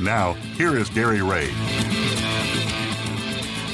[0.00, 1.50] Now, here is Gary Ray.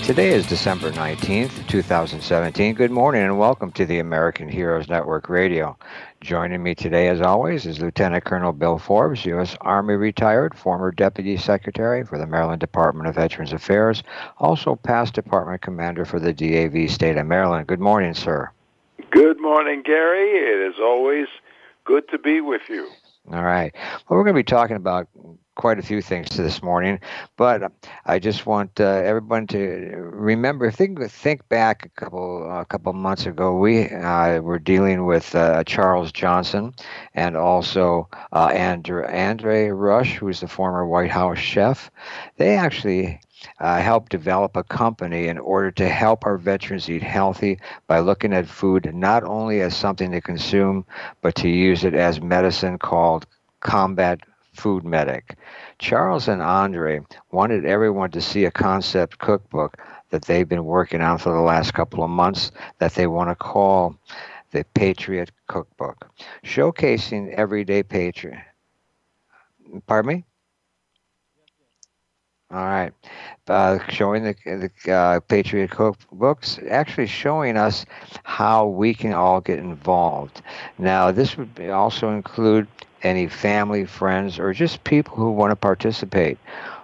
[0.05, 2.75] Today is December 19th, 2017.
[2.75, 5.77] Good morning and welcome to the American Heroes Network Radio.
[6.21, 9.57] Joining me today, as always, is Lieutenant Colonel Bill Forbes, U.S.
[9.63, 14.05] Army retired, former Deputy Secretary for the Maryland Department of Veterans Affairs,
[14.39, 17.67] also past Department Commander for the DAV State of Maryland.
[17.67, 18.49] Good morning, sir.
[19.11, 20.31] Good morning, Gary.
[20.31, 21.27] It is always
[21.85, 22.89] good to be with you.
[23.33, 23.73] All right.
[23.75, 25.09] Well, we're going to be talking about
[25.55, 26.99] quite a few things to this morning,
[27.37, 27.73] but
[28.05, 30.67] I just want uh, everyone to remember.
[30.67, 33.57] If Think think back a couple a couple months ago.
[33.57, 36.75] We uh, were dealing with uh, Charles Johnson
[37.15, 41.91] and also uh, Andre, Andre Rush, who is the former White House chef.
[42.37, 43.21] They actually
[43.61, 48.33] uh, helped develop a company in order to help our veterans eat healthy by looking
[48.33, 50.85] at food not only as something to consume,
[51.21, 53.27] but to use it as medicine called
[53.61, 54.21] Combat
[54.55, 55.37] Food Medic.
[55.79, 57.01] Charles and Andre
[57.31, 59.79] wanted everyone to see a concept cookbook
[60.11, 63.35] that they've been working on for the last couple of months that they want to
[63.35, 63.97] call
[64.51, 66.11] the Patriot Cookbook,
[66.45, 68.45] showcasing everyday patriot.
[69.87, 70.25] Pardon me?
[72.53, 72.93] All right.
[73.49, 77.87] Uh, showing the, the uh, Patriot Cookbooks, actually showing us
[78.25, 80.43] how we can all get involved.
[80.77, 82.69] Now, this would also include
[83.03, 86.39] any family, friends, or just people who want to participate.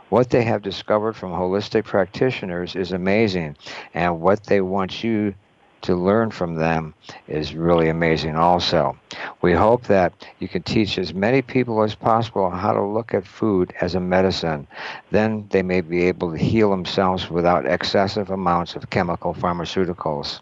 [0.09, 3.57] What they have discovered from holistic practitioners is amazing,
[3.95, 5.35] and what they want you
[5.83, 6.95] to learn from them
[7.29, 8.99] is really amazing also.
[9.43, 13.27] We hope that you can teach as many people as possible how to look at
[13.27, 14.67] food as a medicine.
[15.11, 20.41] Then they may be able to heal themselves without excessive amounts of chemical pharmaceuticals.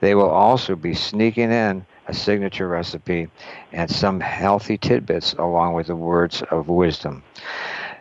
[0.00, 3.28] They will also be sneaking in a signature recipe,
[3.72, 7.22] and some healthy tidbits along with the words of wisdom.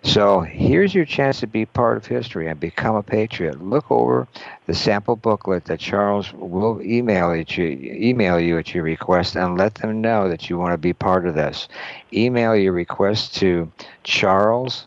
[0.06, 3.63] So here's your chance to be part of history and become a patriot.
[3.63, 4.28] Look over
[4.66, 9.75] the sample booklet that Charles will email you, email you at your request and let
[9.75, 11.69] them know that you want to be part of this.
[12.12, 13.72] Email your request to
[14.03, 14.84] charles.f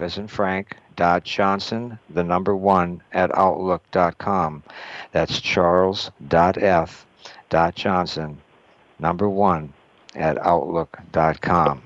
[0.00, 4.62] as in Frank dot Johnson, the number one at outlook.com.
[5.12, 6.56] That's charles.f dot
[7.74, 8.36] Johnson,
[8.98, 9.72] number one,
[10.14, 11.82] at outlook.com.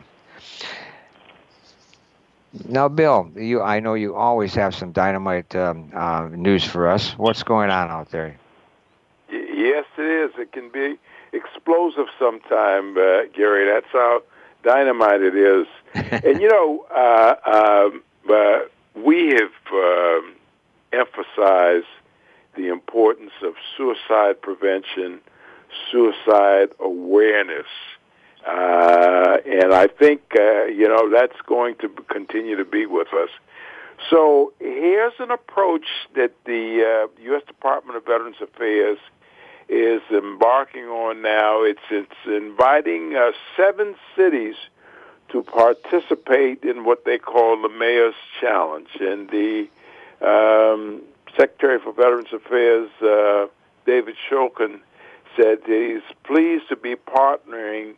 [2.67, 7.13] Now, Bill, you I know you always have some dynamite um, uh, news for us.
[7.19, 8.39] What's going on out there?
[9.31, 10.31] Yes, it is.
[10.39, 10.99] It can be
[11.33, 13.67] explosive sometime, uh, Gary.
[13.71, 14.23] That's how
[14.63, 15.67] dynamite it is.
[16.25, 18.61] and you know, uh, um, uh,
[18.95, 20.35] we have um,
[20.93, 21.87] emphasized
[22.57, 25.21] the importance of suicide prevention
[25.91, 27.67] suicide awareness.
[28.47, 33.31] Uh, and I think, uh, you know, that's going to continue to be with us.
[34.11, 37.43] So here's an approach that the uh, U.S.
[37.47, 38.99] Department of Veterans Affairs
[39.69, 41.63] is embarking on now.
[41.63, 44.55] It's, it's inviting uh, seven cities
[45.31, 48.89] to participate in what they call the Mayor's Challenge.
[49.01, 49.69] And the
[50.23, 51.03] um,
[51.37, 53.47] Secretary for Veterans Affairs, uh,
[53.85, 54.81] David Shulkin,
[55.39, 57.95] said he's pleased to be partnering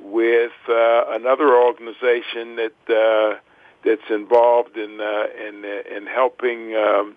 [0.00, 3.38] with uh, another organization that uh,
[3.84, 7.16] that's involved in uh, in in helping um,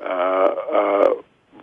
[0.00, 1.08] uh, uh,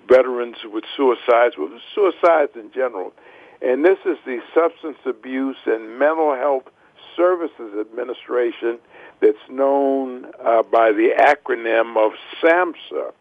[0.07, 3.13] veterans with suicides, with suicides in general,
[3.61, 6.67] and this is the Substance Abuse and Mental Health
[7.15, 8.79] Services Administration,
[9.21, 13.11] that's known uh, by the acronym of SAMHSA.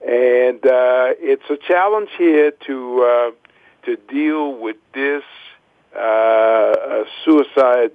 [0.00, 3.30] And uh, it's a challenge here to uh,
[3.84, 5.22] to deal with this
[5.94, 7.92] uh, suicide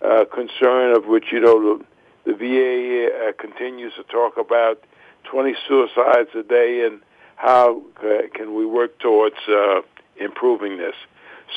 [0.00, 1.78] uh, concern of which you know
[2.24, 4.82] the, the VA uh, continues to talk about
[5.24, 7.00] 20 suicides a day and
[7.36, 9.82] how uh, can we work towards uh,
[10.16, 10.94] improving this.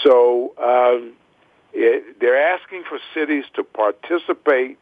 [0.03, 1.13] So um,
[1.73, 4.77] it, they're asking for cities to participate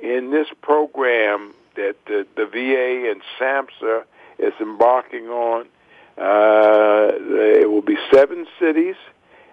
[0.00, 4.04] in this program that the, the VA and SAMHSA
[4.38, 5.66] is embarking on.
[6.18, 7.10] Uh,
[7.60, 8.96] it will be seven cities,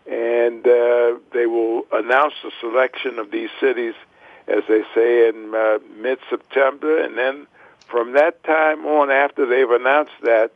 [0.09, 3.95] and uh, they will announce the selection of these cities
[4.47, 7.47] as they say, in uh, mid-September, and then
[7.87, 10.51] from that time on, after they've announced that,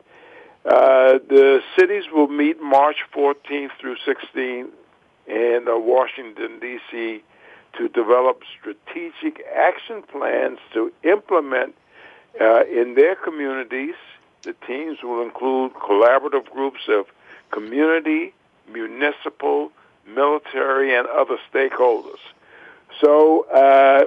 [0.64, 4.68] uh, the cities will meet March 14th through 16th
[5.26, 7.22] in uh, Washington, D.C.
[7.78, 11.74] to develop strategic action plans to implement
[12.40, 13.94] uh, in their communities.
[14.42, 17.06] The teams will include collaborative groups of
[17.50, 18.32] community,
[18.72, 19.72] municipal,
[20.06, 22.20] military, and other stakeholders.
[23.00, 24.06] So, uh,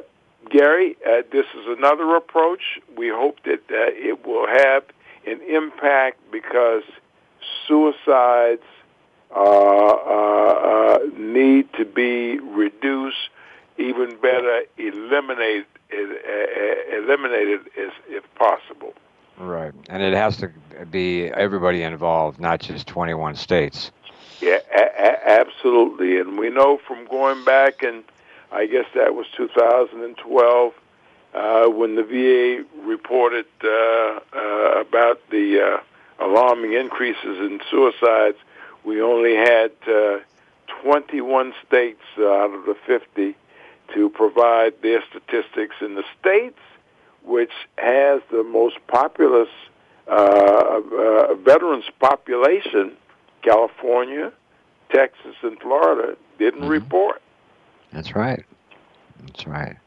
[0.50, 2.80] Gary, uh, this is another approach.
[2.96, 4.84] We hope that uh, it will have
[5.26, 6.84] an impact because
[7.68, 8.64] suicides
[9.34, 13.30] uh, uh, uh, need to be reduced,
[13.78, 15.66] even better, eliminated,
[16.92, 18.94] eliminated as, if possible.
[19.42, 20.52] Right, and it has to
[20.92, 23.92] be everybody involved, not just 21 states.
[24.40, 26.20] Yeah, a- a- absolutely.
[26.20, 28.04] And we know from going back, and
[28.52, 30.74] I guess that was 2012,
[31.34, 38.38] uh, when the VA reported uh, uh, about the uh, alarming increases in suicides,
[38.84, 40.20] we only had uh,
[40.84, 43.36] 21 states out of the 50
[43.96, 46.60] to provide their statistics in the states
[47.24, 49.50] which has the most populous
[50.08, 52.94] uh, uh, veterans population,
[53.42, 54.32] California,
[54.92, 56.70] Texas, and Florida, didn't mm-hmm.
[56.70, 57.22] report.
[57.92, 58.44] That's right.
[59.26, 59.78] That's right.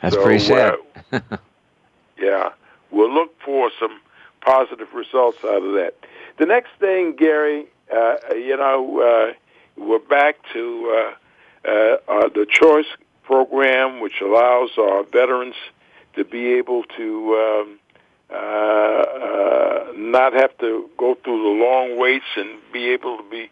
[0.00, 0.74] That's so, pretty sad.
[1.12, 1.20] Uh,
[2.18, 2.50] yeah,
[2.90, 4.00] we'll look for some
[4.40, 5.94] positive results out of that.
[6.38, 11.14] The next thing, Gary, uh, you know, uh, we're back to
[11.64, 12.86] uh, uh, the choice
[13.22, 15.54] program, which allows our veterans
[16.14, 17.78] to be able to um,
[18.30, 23.50] uh, uh, not have to go through the long waits and be able to be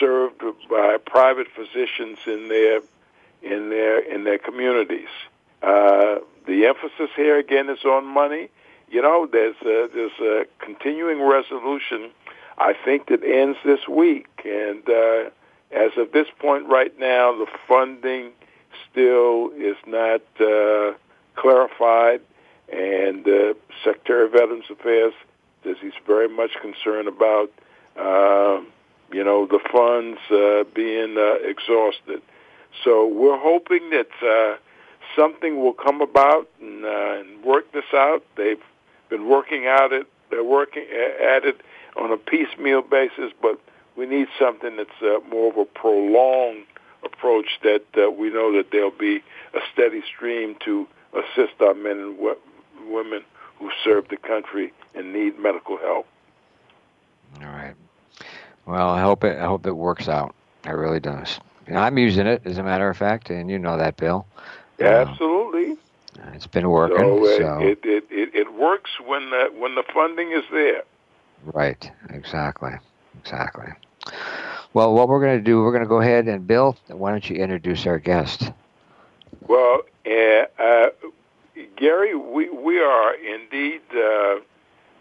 [0.00, 2.80] served by private physicians in their
[3.42, 5.08] in their in their communities.
[5.62, 6.16] Uh,
[6.46, 8.48] the emphasis here again is on money.
[8.88, 12.10] You know, there's a, there's a continuing resolution.
[12.58, 15.30] I think that ends this week, and uh,
[15.72, 18.30] as of this point right now, the funding
[18.90, 20.94] still is not uh,
[21.36, 22.20] clarified,
[22.72, 23.54] and uh,
[23.84, 25.14] Secretary of Veterans Affairs
[25.62, 27.50] says he's very much concerned about,
[27.96, 28.60] uh,
[29.12, 32.22] you know, the funds uh, being uh, exhausted.
[32.84, 34.56] So we're hoping that uh,
[35.14, 38.22] something will come about and, uh, and work this out.
[38.36, 38.62] They've
[39.08, 40.06] been working out it.
[40.30, 41.60] They're working at it
[41.96, 43.60] on a piecemeal basis, but
[43.96, 46.66] we need something that's more of a prolonged
[47.04, 49.22] approach that we know that there'll be
[49.54, 50.86] a steady stream to
[51.18, 52.36] assist our men and w-
[52.88, 53.22] women
[53.58, 56.06] who serve the country and need medical help.
[57.40, 57.74] All right.
[58.66, 59.38] Well, I hope it.
[59.38, 60.34] I hope it works out.
[60.64, 61.38] It really does.
[61.68, 64.26] I'm using it, as a matter of fact, and you know that, Bill.
[64.78, 65.76] Yeah, uh, absolutely.
[66.32, 66.96] It's been working.
[66.96, 67.58] So, so.
[67.60, 70.82] It, it, it, it works when the, when the funding is there.
[71.44, 71.90] Right.
[72.10, 72.72] Exactly.
[73.20, 73.72] Exactly.
[74.74, 76.76] Well, what we're going to do, we're going to go ahead and Bill.
[76.88, 78.52] Why don't you introduce our guest?
[79.46, 80.86] Well, uh, uh,
[81.76, 84.36] Gary, we we are indeed uh,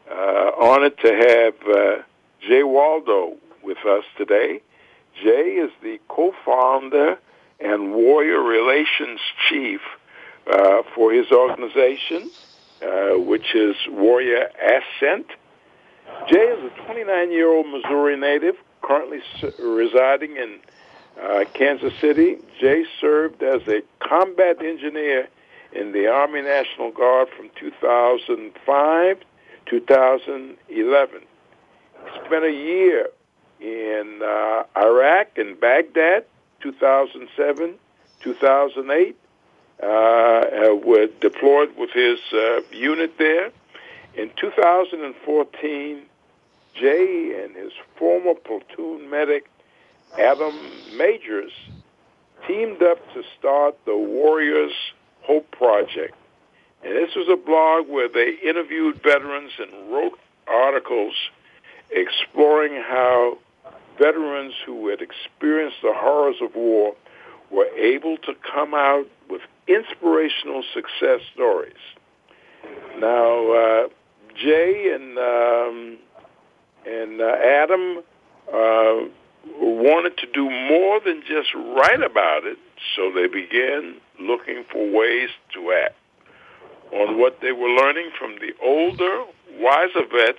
[0.10, 2.04] uh, honored to have uh,
[2.42, 4.62] Jay Waldo with us today.
[5.22, 7.18] Jay is the co-founder
[7.60, 9.80] and Warrior Relations Chief
[10.52, 12.30] uh, for his organization,
[13.26, 15.28] which is Warrior Ascent.
[16.28, 19.22] Jay is a 29-year-old Missouri native, currently
[19.60, 20.60] residing in
[21.22, 22.38] uh, Kansas City.
[22.60, 25.28] Jay served as a combat engineer
[25.72, 29.18] in the Army National Guard from 2005
[29.66, 31.22] 2011.
[32.06, 33.10] He spent a year
[33.60, 36.26] in uh, Iraq and Baghdad
[36.62, 37.76] 2007
[38.22, 39.16] 2008.
[39.84, 43.52] Uh, uh, deployed with his uh, unit there.
[44.16, 46.02] In 2014,
[46.74, 49.50] Jay and his former platoon medic
[50.20, 50.54] Adam
[50.98, 51.52] Majors
[52.48, 54.74] teamed up to start the Warriors
[55.24, 56.16] Hope Project.
[56.84, 60.18] And this was a blog where they interviewed veterans and wrote
[60.48, 61.14] articles
[61.90, 63.38] exploring how
[63.98, 66.96] veterans who had experienced the horrors of war
[67.50, 71.74] were able to come out with inspirational success stories.
[73.00, 73.88] Now, uh,
[74.36, 75.98] Jay and um,
[76.86, 78.04] and uh, Adam
[78.54, 79.10] uh,
[79.60, 82.58] wanted to do more than just write about it,
[82.96, 85.96] so they began looking for ways to act
[86.92, 89.24] on what they were learning from the older,
[89.60, 90.38] wiser vets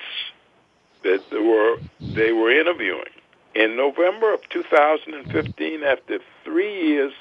[1.02, 3.12] that they were they were interviewing.
[3.54, 7.12] In November of 2015, after three years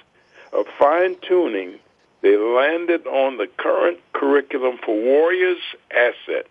[0.52, 1.80] of fine tuning,
[2.22, 5.62] they landed on the current curriculum for Warriors
[5.92, 6.48] Ascent.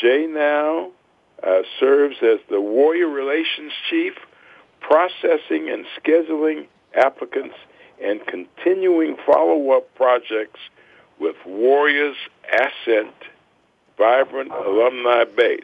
[0.00, 0.90] Jay now
[1.42, 4.12] uh, serves as the Warrior Relations Chief,
[4.86, 7.56] processing and scheduling applicants
[8.00, 10.60] and continuing follow-up projects
[11.18, 12.16] with Warriors
[12.52, 13.14] Ascent
[13.98, 15.60] Vibrant Alumni Base.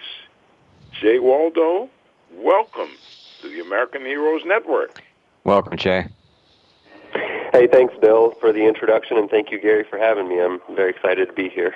[1.00, 1.88] Jay Waldo,
[2.32, 2.90] welcome
[3.40, 5.00] to the American Heroes Network.
[5.44, 6.08] Welcome, Jay.
[7.52, 10.40] Hey, thanks, Bill, for the introduction, and thank you, Gary, for having me.
[10.40, 11.74] I'm very excited to be here.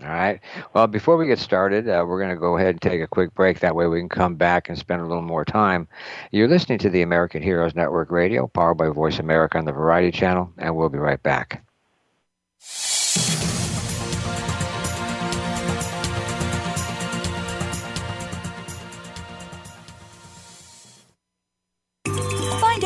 [0.00, 0.40] All right.
[0.74, 3.34] Well, before we get started, uh, we're going to go ahead and take a quick
[3.34, 3.58] break.
[3.58, 5.88] That way we can come back and spend a little more time.
[6.30, 10.12] You're listening to the American Heroes Network Radio, powered by Voice America on the Variety
[10.12, 11.64] Channel, and we'll be right back.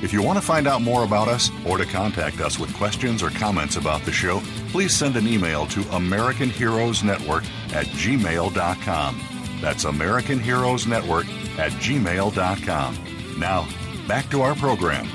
[0.00, 3.20] If you want to find out more about us or to contact us with questions
[3.20, 9.20] or comments about the show, please send an email to American Heroes Network at gmail.com.
[9.60, 11.26] That's American Heroes Network
[11.58, 13.38] at gmail.com.
[13.38, 13.68] Now,
[14.06, 15.08] back to our program.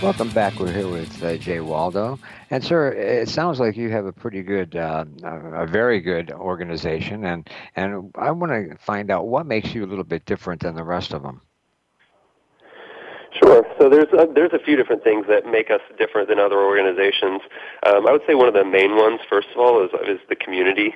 [0.00, 0.60] Welcome back.
[0.60, 2.18] We're here with uh, Jay Waldo.
[2.50, 7.24] And, sir, it sounds like you have a pretty good, uh, a very good organization.
[7.24, 10.76] And, and I want to find out what makes you a little bit different than
[10.76, 11.40] the rest of them.
[13.42, 13.66] Sure.
[13.78, 17.42] So there's a, there's a few different things that make us different than other organizations.
[17.86, 20.36] Um, I would say one of the main ones, first of all, is, is the
[20.36, 20.94] community.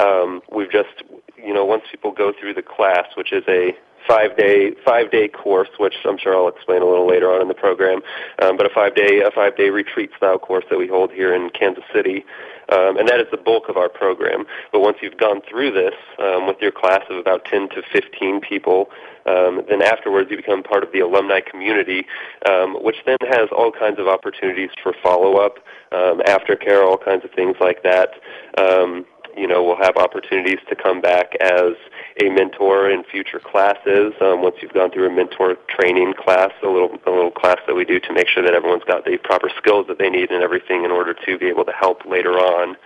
[0.00, 1.02] Um, we've just,
[1.36, 3.76] you know, once people go through the class, which is a
[4.08, 7.48] five day five day course, which I'm sure I'll explain a little later on in
[7.48, 8.00] the program.
[8.42, 11.34] Um, but a five day a five day retreat style course that we hold here
[11.34, 12.24] in Kansas City,
[12.70, 14.46] um, and that is the bulk of our program.
[14.72, 18.40] But once you've gone through this um, with your class of about 10 to 15
[18.40, 18.90] people,
[19.26, 22.06] um, then afterwards you become part of the alumni community,
[22.48, 25.58] um, which then has all kinds of opportunities for follow up,
[25.92, 28.10] um, aftercare, all kinds of things like that.
[28.56, 29.04] Um,
[29.36, 31.74] you know, we'll have opportunities to come back as
[32.20, 34.12] a mentor in future classes.
[34.20, 37.74] Um, once you've gone through a mentor training class, a little a little class that
[37.74, 40.42] we do to make sure that everyone's got the proper skills that they need and
[40.42, 42.76] everything in order to be able to help later on.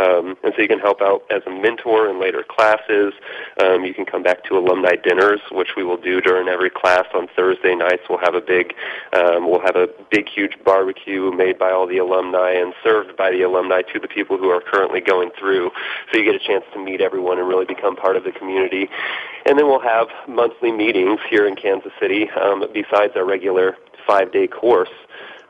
[0.00, 3.14] Um, and so you can help out as a mentor in later classes.
[3.62, 7.06] Um, you can come back to alumni dinners, which we will do during every class
[7.14, 8.02] on Thursday nights.
[8.08, 8.74] We'll have a big,
[9.12, 13.30] um, we'll have a big, huge barbecue made by all the alumni and served by
[13.30, 15.70] the alumni to the people who are currently going through.
[16.10, 18.88] So you get a chance to meet everyone and really become part of the community.
[19.46, 24.48] And then we'll have monthly meetings here in Kansas City um, besides our regular five-day
[24.48, 24.90] course.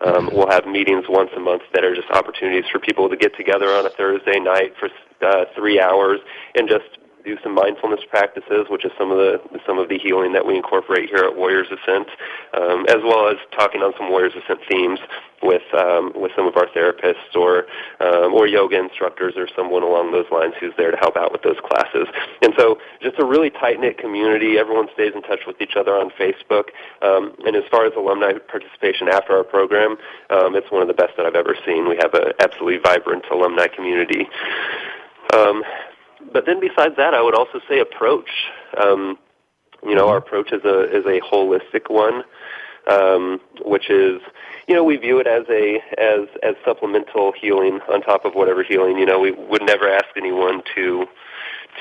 [0.00, 3.36] Um, we'll have meetings once a month that are just opportunities for people to get
[3.36, 4.88] together on a Thursday night for
[5.24, 6.20] uh, three hours
[6.54, 10.32] and just do some mindfulness practices, which is some of the some of the healing
[10.32, 12.08] that we incorporate here at Warriors Ascent,
[12.52, 15.00] um, as well as talking on some Warriors Ascent themes
[15.42, 17.66] with um, with some of our therapists or
[18.00, 21.42] um, or yoga instructors or someone along those lines who's there to help out with
[21.42, 22.08] those classes.
[22.42, 24.58] And so, just a really tight knit community.
[24.58, 26.70] Everyone stays in touch with each other on Facebook.
[27.02, 29.96] Um, and as far as alumni participation after our program,
[30.30, 31.88] um, it's one of the best that I've ever seen.
[31.88, 34.28] We have an absolutely vibrant alumni community.
[35.34, 35.62] Um,
[36.32, 38.30] but then besides that, I would also say approach.
[38.82, 39.18] Um,
[39.86, 42.24] you know, our approach is a is a holistic one.
[42.90, 44.20] um, which is
[44.68, 48.62] you know we view it as a as as supplemental healing on top of whatever
[48.62, 48.98] healing.
[48.98, 51.06] You know, we would never ask anyone to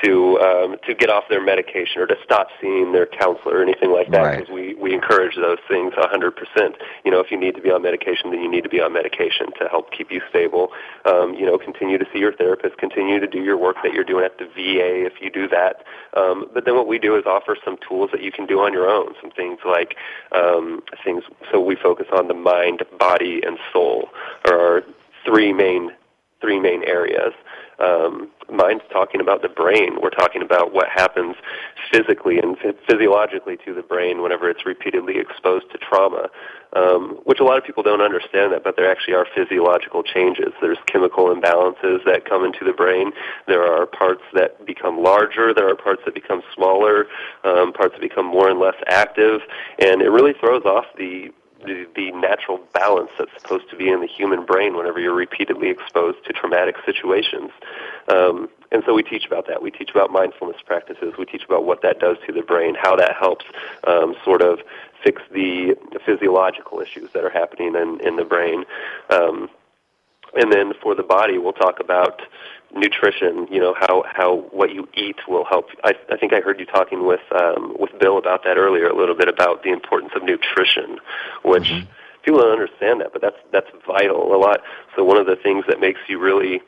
[0.02, 3.92] to um, to get off their medication or to stop seeing their counselor or anything
[3.92, 4.54] like that because Right.
[4.54, 6.76] we we encourage those things a hundred percent.
[7.04, 8.92] You know, if you need to be on medication, then you need to be on
[8.92, 10.72] medication to help keep you stable.
[11.04, 14.04] Um, you know, continue to see your therapist, continue to do your work that you're
[14.04, 15.84] doing at the VA if you do that.
[16.16, 18.72] Um, but then what we do is offer some tools that you can do on
[18.72, 19.14] your own.
[19.20, 19.96] Some things like
[20.32, 21.24] um, things.
[21.50, 24.08] So we focus on the mind, body, and soul,
[24.46, 24.82] are our
[25.24, 25.92] three main
[26.44, 27.32] three main areas.
[27.78, 29.98] Um, mind's talking about the brain.
[30.00, 31.34] We're talking about what happens
[31.90, 32.56] physically and
[32.88, 36.28] physiologically to the brain whenever it's repeatedly exposed to trauma,
[36.76, 40.52] um, which a lot of people don't understand that, but there actually are physiological changes.
[40.60, 43.10] There's chemical imbalances that come into the brain.
[43.48, 45.54] There are parts that become larger.
[45.54, 47.06] There are parts that become smaller,
[47.42, 49.40] um, parts that become more and less active,
[49.78, 51.30] and it really throws off the
[51.64, 55.68] the, the natural balance that's supposed to be in the human brain whenever you're repeatedly
[55.68, 57.50] exposed to traumatic situations.
[58.08, 59.62] Um, and so we teach about that.
[59.62, 61.14] We teach about mindfulness practices.
[61.18, 63.44] We teach about what that does to the brain, how that helps
[63.86, 64.60] um, sort of
[65.02, 68.64] fix the physiological issues that are happening in, in the brain.
[69.10, 69.48] Um,
[70.36, 72.22] and then for the body, we'll talk about
[72.74, 73.46] nutrition.
[73.50, 75.68] You know how how what you eat will help.
[75.82, 78.96] I, I think I heard you talking with um, with Bill about that earlier a
[78.96, 80.98] little bit about the importance of nutrition,
[81.44, 81.72] which
[82.22, 84.60] people don't understand that, but that's that's vital a lot.
[84.96, 86.62] So one of the things that makes you really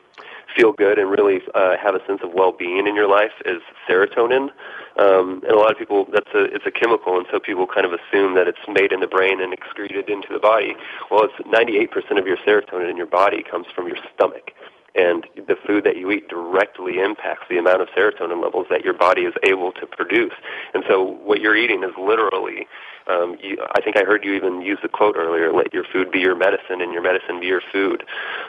[0.55, 4.49] feel good and really uh, have a sense of well-being in your life is serotonin.
[4.97, 7.85] Um, and a lot of people, that's a it's a chemical, and so people kind
[7.85, 10.75] of assume that it's made in the brain and excreted into the body.
[11.11, 14.53] Well, it's 98% of your serotonin in your body comes from your stomach
[14.97, 18.93] and the food that you eat directly impacts the amount of serotonin levels that your
[18.93, 20.33] body is able to produce.
[20.73, 22.67] And so what you're eating is literally,
[23.07, 26.11] um, you, I think I heard you even use the quote earlier, let your food
[26.11, 28.03] be your medicine and your medicine be your food.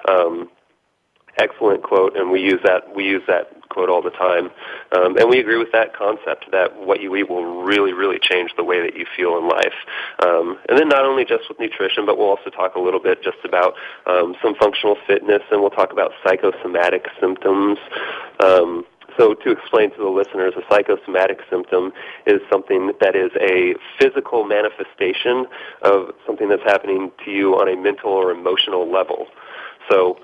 [0.09, 0.49] Um,
[1.37, 4.51] excellent quote, and we use that we use that quote all the time,
[4.93, 8.51] um, and we agree with that concept that what you eat will really, really change
[8.57, 9.75] the way that you feel in life.
[10.25, 13.23] Um, and then not only just with nutrition, but we'll also talk a little bit
[13.23, 13.75] just about
[14.07, 17.79] um, some functional fitness, and we'll talk about psychosomatic symptoms.
[18.41, 18.85] Um,
[19.19, 21.93] so to explain to the listeners, a psychosomatic symptom
[22.27, 25.47] is something that is a physical manifestation
[25.83, 29.27] of something that's happening to you on a mental or emotional level.
[29.91, 30.19] So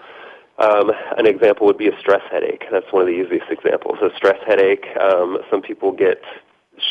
[0.58, 2.64] um, an example would be a stress headache.
[2.70, 3.98] That's one of the easiest examples.
[4.02, 4.86] A stress headache.
[5.00, 6.22] Um, some people get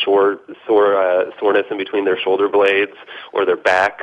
[0.04, 2.94] sore, sore uh, soreness in between their shoulder blades
[3.32, 4.02] or their back.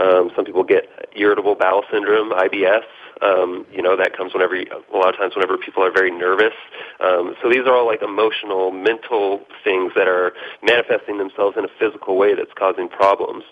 [0.00, 2.84] Um, some people get irritable bowel syndrome, IBS.
[3.20, 6.10] Um, you know that comes whenever you, a lot of times whenever people are very
[6.10, 6.54] nervous.
[6.98, 11.68] Um, so these are all like emotional, mental things that are manifesting themselves in a
[11.78, 13.44] physical way that's causing problems.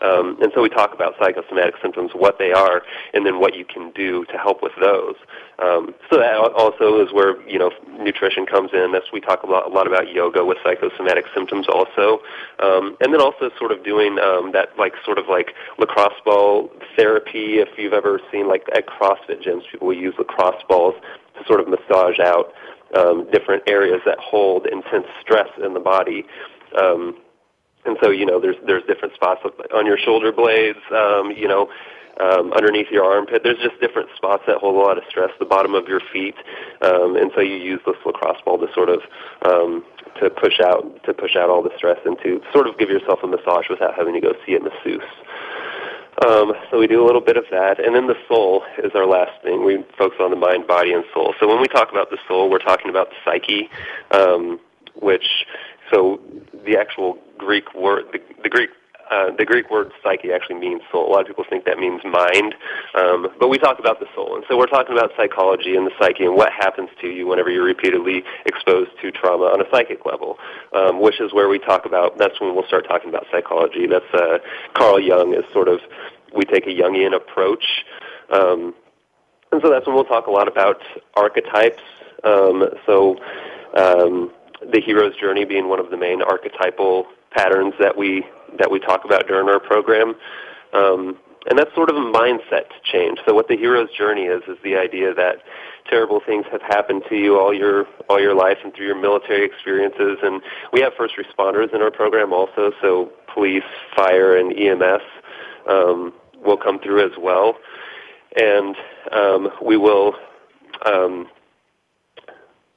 [0.00, 2.82] Um, and so we talk about psychosomatic symptoms, what they are,
[3.14, 5.16] and then what you can do to help with those.
[5.58, 8.92] Um, so that also is where you know nutrition comes in.
[8.92, 12.20] That's we talk a lot, a lot about yoga with psychosomatic symptoms also,
[12.60, 16.70] um, and then also sort of doing um, that like sort of like lacrosse ball
[16.96, 17.58] therapy.
[17.58, 20.94] If you've ever seen like at CrossFit gyms, people use lacrosse balls
[21.38, 22.52] to sort of massage out
[22.96, 26.24] um, different areas that hold intense stress in the body.
[26.80, 27.16] Um,
[27.88, 29.40] and so you know there's there's different spots
[29.74, 31.68] on your shoulder blades um, you know
[32.20, 33.42] um, underneath your armpit.
[33.44, 36.34] There's just different spots that hold a lot of stress the bottom of your feet.
[36.82, 39.00] Um, and so you use this lacrosse ball to sort of
[39.44, 39.84] um,
[40.20, 43.20] to push out to push out all the stress and to sort of give yourself
[43.22, 45.02] a massage without having to go see a masseuse.
[46.26, 49.06] Um, so we do a little bit of that, and then the soul is our
[49.06, 49.64] last thing.
[49.64, 51.32] We focus on the mind, body, and soul.
[51.38, 53.70] So when we talk about the soul, we're talking about the psyche,
[54.10, 54.58] um,
[55.00, 55.46] which
[55.92, 56.20] so
[56.66, 58.70] the actual Greek word, the, the Greek.
[59.10, 61.08] Uh, the Greek word psyche actually means soul.
[61.08, 62.54] A lot of people think that means mind,
[62.94, 65.90] um, but we talk about the soul, and so we're talking about psychology and the
[65.98, 70.04] psyche and what happens to you whenever you're repeatedly exposed to trauma on a psychic
[70.04, 70.36] level,
[70.74, 72.18] um, which is where we talk about.
[72.18, 73.86] That's when we'll start talking about psychology.
[73.86, 74.40] That's uh,
[74.74, 75.80] Carl Jung is sort of
[76.34, 77.64] we take a Jungian approach,
[78.30, 78.74] um,
[79.52, 80.82] and so that's when we'll talk a lot about
[81.16, 81.82] archetypes.
[82.24, 83.16] Um, so
[83.74, 88.24] um, the hero's journey being one of the main archetypal patterns that we
[88.58, 90.14] that we talk about during our program.
[90.72, 91.18] Um,
[91.48, 93.18] and that's sort of a mindset change.
[93.26, 95.36] So what the hero's journey is is the idea that
[95.88, 99.44] terrible things have happened to you all your all your life and through your military
[99.44, 100.18] experiences.
[100.22, 100.42] And
[100.72, 103.62] we have first responders in our program also, so police,
[103.96, 105.02] fire, and EMS
[105.68, 106.12] um,
[106.44, 107.56] will come through as well.
[108.36, 108.76] And
[109.12, 110.14] um, we will.
[110.86, 111.28] Um,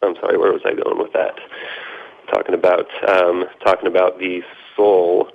[0.02, 1.36] I'm sorry, where was I going with that?
[2.34, 4.42] Talking about um, talking about the
[4.76, 5.30] soul.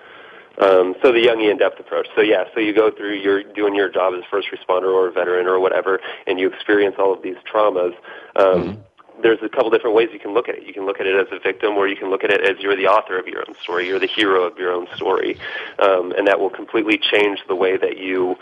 [0.58, 2.08] Um, so the Jungian depth approach.
[2.14, 5.08] So yeah, so you go through, you're doing your job as a first responder or
[5.08, 7.94] a veteran or whatever, and you experience all of these traumas.
[8.36, 8.80] Um, mm-hmm
[9.22, 10.64] there's a couple different ways you can look at it.
[10.64, 12.62] You can look at it as a victim, or you can look at it as
[12.62, 13.86] you're the author of your own story.
[13.86, 15.38] You're the hero of your own story,
[15.78, 18.36] um, and that will completely change the way that you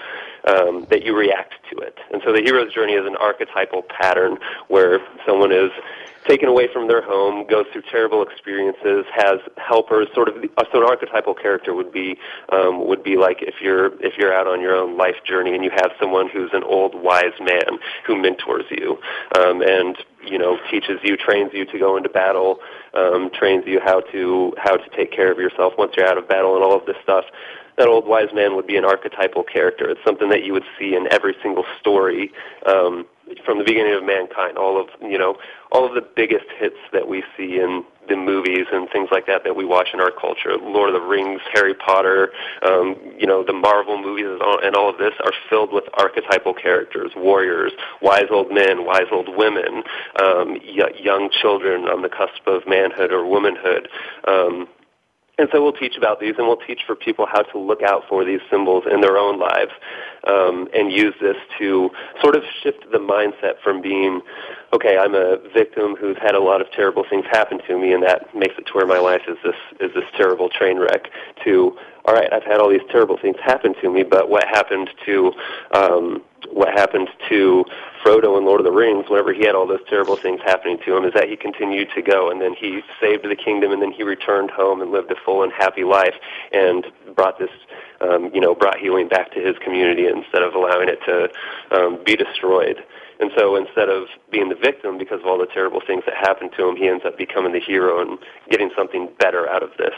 [0.47, 1.99] um, that you react to it.
[2.13, 5.71] And so, the hero's journey is an archetypal pattern where someone is
[6.27, 10.09] taken away from their home, goes through terrible experiences, has helpers.
[10.15, 10.35] Sort of,
[10.73, 12.19] so an archetypal character would be
[12.51, 15.65] um, would be like if you're if you're out on your own life journey and
[15.65, 18.99] you have someone who's an old wise man who mentors you
[19.39, 22.59] um, and you know teaches you, trains you to go into battle,
[22.95, 26.29] um, trains you how to how to take care of yourself once you're out of
[26.29, 27.25] battle, and all of this stuff
[27.77, 29.89] that old wise man would be an archetypal character.
[29.89, 32.33] It's something that you would see in every single story
[32.67, 33.07] um,
[33.45, 34.59] from the beginning of mankind.
[34.59, 35.37] All of you know,
[35.73, 39.45] all of the biggest hits that we see in the movies and things like that
[39.45, 40.57] that we watch in our culture.
[40.59, 42.33] Lord of the Rings, Harry Potter,
[42.63, 47.13] um, you know, the Marvel movies and all of this are filled with archetypal characters,
[47.17, 49.83] warriors, wise old men, wise old women,
[50.21, 53.89] um, young children on the cusp of manhood or womanhood.
[54.29, 54.69] Um,
[55.39, 58.03] and so we'll teach about these, and we'll teach for people how to look out
[58.09, 59.73] for these symbols in their own lives,
[60.29, 64.21] um, and use this to sort of shift the mindset from being,
[64.73, 68.03] okay, I'm a victim who's had a lot of terrible things happen to me, and
[68.05, 71.11] that makes it to where my life is this is this terrible train wreck.
[71.45, 74.91] To all right, I've had all these terrible things happen to me, but what happened
[75.07, 75.33] to
[75.73, 77.65] um, what happened to
[78.05, 80.97] Frodo in Lord of the Rings, whenever he had all those terrible things happening to
[80.97, 83.93] him, is that he continued to go, and then he saved the kingdom, and then
[83.93, 86.15] he returned home and lived a full and happy life,
[86.53, 87.51] and brought this,
[88.01, 91.31] um, you know, brought healing back to his community instead of allowing it to
[91.77, 92.83] um, be destroyed.
[93.21, 96.51] And so instead of being the victim because of all the terrible things that happened
[96.57, 98.19] to him, he ends up becoming the hero and
[98.51, 99.95] getting something better out of this.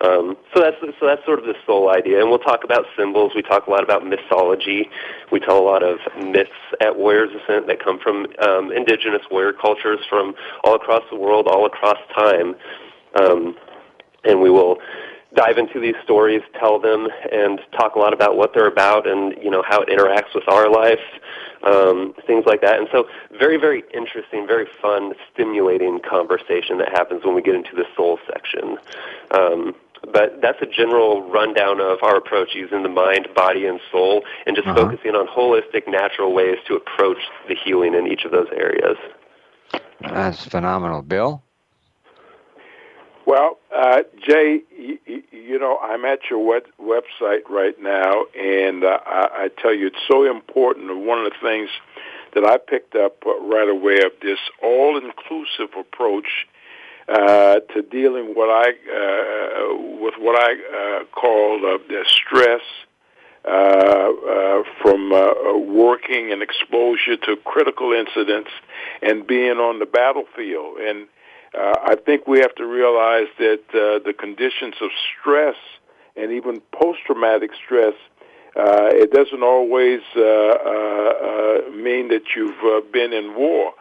[0.00, 3.32] Um, so that's so that's sort of the soul idea, and we'll talk about symbols.
[3.34, 4.88] We talk a lot about mythology.
[5.30, 9.52] We tell a lot of myths at Warriors Ascent that come from um, indigenous warrior
[9.52, 12.54] cultures from all across the world, all across time,
[13.20, 13.56] um,
[14.24, 14.78] and we will
[15.34, 19.34] dive into these stories, tell them, and talk a lot about what they're about, and
[19.42, 21.00] you know how it interacts with our life,
[21.64, 22.78] um, things like that.
[22.78, 23.06] And so,
[23.38, 28.18] very, very interesting, very fun, stimulating conversation that happens when we get into the soul
[28.26, 28.78] section.
[29.30, 29.74] Um,
[30.12, 34.56] but that's a general rundown of our approach using the mind, body, and soul, and
[34.56, 34.90] just uh-huh.
[34.90, 38.96] focusing on holistic, natural ways to approach the healing in each of those areas.
[40.00, 41.42] That's phenomenal, Bill.
[43.26, 44.98] Well, uh, Jay, you,
[45.32, 49.86] you, know, I'm at your web, website right now, and uh, I, I tell you,
[49.86, 50.90] it's so important.
[50.90, 51.70] And one of the things
[52.34, 56.46] that I picked up uh, right away of this all-inclusive approach
[57.08, 62.62] uh, to dealing what I uh, with what I uh, call uh, the stress
[63.44, 68.50] uh, uh, from uh, working and exposure to critical incidents
[69.02, 70.78] and being on the battlefield.
[70.78, 71.06] And
[71.54, 74.90] uh, I think we have to realize that uh, the conditions of
[75.20, 75.56] stress
[76.16, 77.94] and even post-traumatic stress
[78.56, 83.72] uh, it doesn't always uh, uh, uh, mean that you've uh, been in war.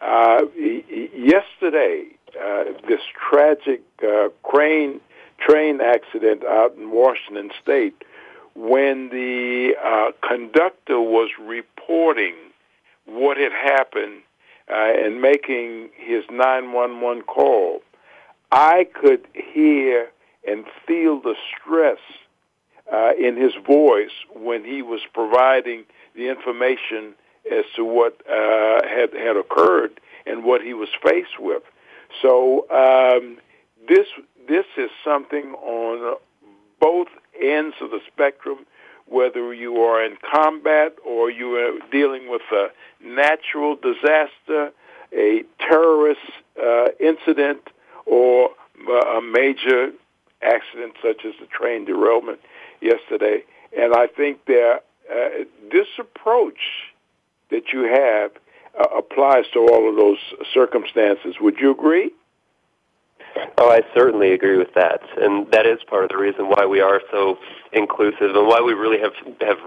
[0.00, 2.04] Uh, yesterday,
[2.36, 5.00] uh, this tragic uh, crane
[5.38, 8.04] train accident out in Washington State
[8.54, 12.34] when the uh, conductor was reporting
[13.06, 14.22] what had happened
[14.70, 17.80] uh, and making his 911 call,
[18.52, 20.10] I could hear
[20.46, 21.98] and feel the stress
[22.92, 27.14] uh, in his voice when he was providing the information
[27.50, 31.62] as to what uh, had had occurred and what he was faced with.
[32.22, 33.38] So um,
[33.88, 34.06] this
[34.48, 36.16] this is something on
[36.80, 37.08] both
[37.40, 38.66] ends of the spectrum,
[39.06, 42.68] whether you are in combat or you are dealing with a
[43.02, 44.72] natural disaster,
[45.12, 46.20] a terrorist
[46.60, 47.60] uh, incident,
[48.06, 48.50] or
[48.88, 49.92] a major
[50.42, 52.40] accident such as the train derailment
[52.80, 53.44] yesterday.
[53.76, 56.60] And I think that uh, this approach
[57.50, 58.32] that you have
[58.78, 60.18] uh, applies to all of those
[60.52, 61.36] circumstances.
[61.40, 62.10] Would you agree?
[63.58, 66.80] Oh, I certainly agree with that, and that is part of the reason why we
[66.80, 67.38] are so
[67.72, 69.58] inclusive, and why we really have have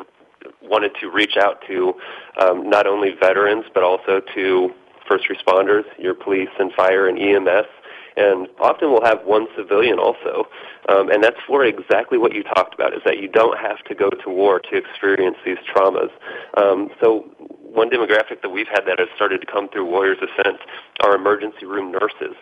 [0.61, 1.93] wanted to reach out to
[2.41, 4.69] um, not only veterans but also to
[5.07, 7.67] first responders, your police and fire and EMS,
[8.15, 10.47] and often we'll have one civilian also.
[10.89, 13.95] Um, and that's for exactly what you talked about, is that you don't have to
[13.95, 16.09] go to war to experience these traumas.
[16.57, 17.29] Um, so
[17.73, 20.59] one demographic that we've had that has started to come through Warriors Ascent
[21.03, 22.35] are emergency room nurses.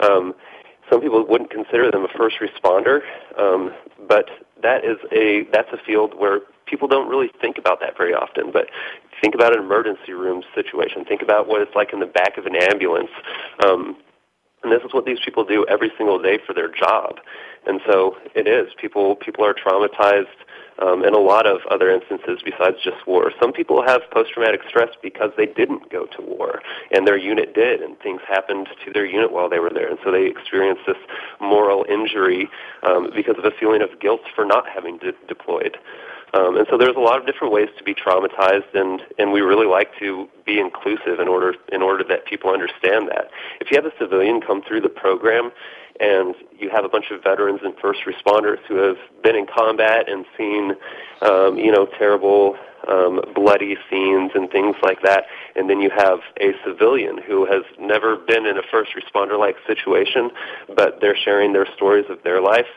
[0.00, 0.34] Um,
[0.88, 3.00] some people wouldn't consider them a first responder,
[3.38, 3.74] um,
[4.08, 4.30] but
[4.62, 8.50] that is a that's a field where people don't really think about that very often.
[8.52, 8.70] But
[9.20, 11.04] think about an emergency room situation.
[11.04, 13.10] Think about what it's like in the back of an ambulance.
[13.64, 13.96] Um,
[14.62, 17.20] and this is what these people do every single day for their job.
[17.66, 18.72] And so it is.
[18.80, 20.26] People people are traumatized
[20.80, 23.32] um, in a lot of other instances besides just war.
[23.40, 27.80] Some people have post-traumatic stress because they didn't go to war and their unit did,
[27.82, 30.96] and things happened to their unit while they were there, and so they experience this
[31.40, 32.48] moral injury
[32.82, 35.76] um, because of a feeling of guilt for not having de- deployed.
[36.34, 39.40] Um, and so there's a lot of different ways to be traumatized, and, and we
[39.40, 43.30] really like to be inclusive in order in order that people understand that.
[43.60, 45.50] If you have a civilian come through the program
[46.00, 50.08] and you have a bunch of veterans and first responders who have been in combat
[50.08, 50.72] and seen,
[51.22, 55.24] um, you know, terrible, um, bloody scenes and things like that,
[55.56, 60.30] and then you have a civilian who has never been in a first responder-like situation,
[60.76, 62.68] but they're sharing their stories of their life.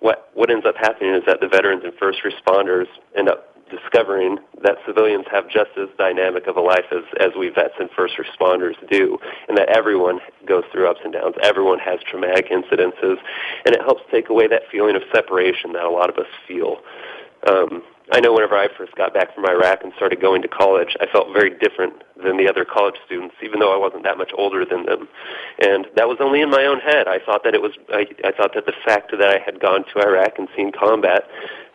[0.00, 4.38] What what ends up happening is that the veterans and first responders end up discovering
[4.62, 8.14] that civilians have just as dynamic of a life as, as we vets and first
[8.14, 11.34] responders do, and that everyone goes through ups and downs.
[11.42, 13.16] Everyone has traumatic incidences,
[13.64, 16.78] and it helps take away that feeling of separation that a lot of us feel.
[17.48, 17.82] Um,
[18.12, 21.06] I know whenever I first got back from Iraq and started going to college, I
[21.06, 24.64] felt very different than the other college students, even though I wasn't that much older
[24.64, 25.08] than them.
[25.58, 27.08] And that was only in my own head.
[27.08, 27.72] I thought that it was.
[27.90, 31.24] I, I thought that the fact that I had gone to Iraq and seen combat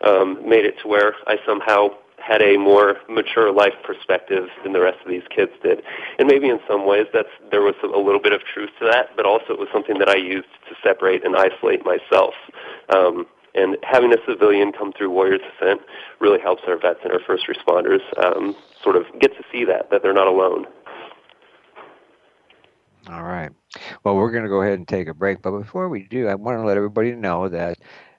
[0.00, 4.80] um, made it to where I somehow had a more mature life perspective than the
[4.80, 5.82] rest of these kids did.
[6.18, 9.10] And maybe in some ways that's there was a little bit of truth to that,
[9.16, 12.34] but also it was something that I used to separate and isolate myself.
[12.94, 15.80] Um, and having a civilian come through Warriors Ascent
[16.20, 19.90] really helps our vets and our first responders um, sort of get to see that,
[19.90, 20.66] that they're not alone.
[23.08, 23.50] All right.
[24.04, 25.42] Well, we're going to go ahead and take a break.
[25.42, 27.78] But before we do, I want to let everybody know that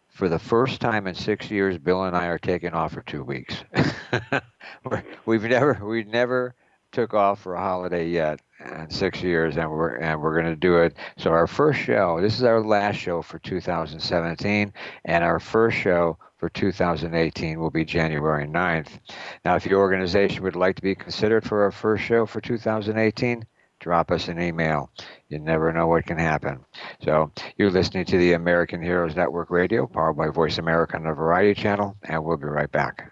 [0.09, 3.23] for the first time in six years, Bill and I are taking off for two
[3.23, 3.55] weeks.
[5.25, 6.53] we've never, we've never
[6.93, 10.55] took off for a holiday yet in six years, and we're and we're going to
[10.55, 10.95] do it.
[11.17, 14.71] So our first show, this is our last show for 2017,
[15.05, 18.99] and our first show for 2018 will be January 9th.
[19.43, 23.45] Now, if your organization would like to be considered for our first show for 2018,
[23.79, 24.89] drop us an email.
[25.29, 26.63] You never know what can happen.
[27.03, 31.13] So you're listening to the American Heroes Network Radio, powered by Voice America on the
[31.13, 33.11] Variety Channel, and we'll be right back.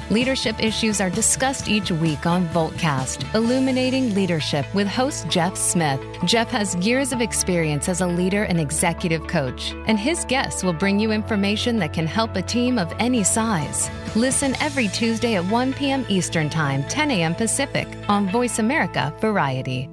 [0.11, 6.01] Leadership issues are discussed each week on Voltcast, Illuminating Leadership with host Jeff Smith.
[6.25, 10.73] Jeff has years of experience as a leader and executive coach, and his guests will
[10.73, 13.89] bring you information that can help a team of any size.
[14.13, 16.05] Listen every Tuesday at 1 p.m.
[16.09, 17.33] Eastern Time, 10 a.m.
[17.33, 19.89] Pacific on Voice America Variety.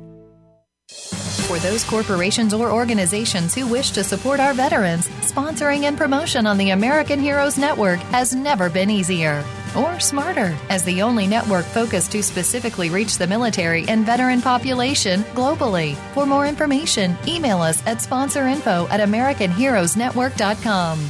[1.47, 6.59] For those corporations or organizations who wish to support our veterans, sponsoring and promotion on
[6.59, 9.45] the American Heroes Network has never been easier
[9.79, 15.23] or smarter as the only network focused to specifically reach the military and veteran population
[15.35, 15.95] globally.
[16.15, 21.09] For more information, email us at sponsorinfo at AmericanHeroesNetwork.com.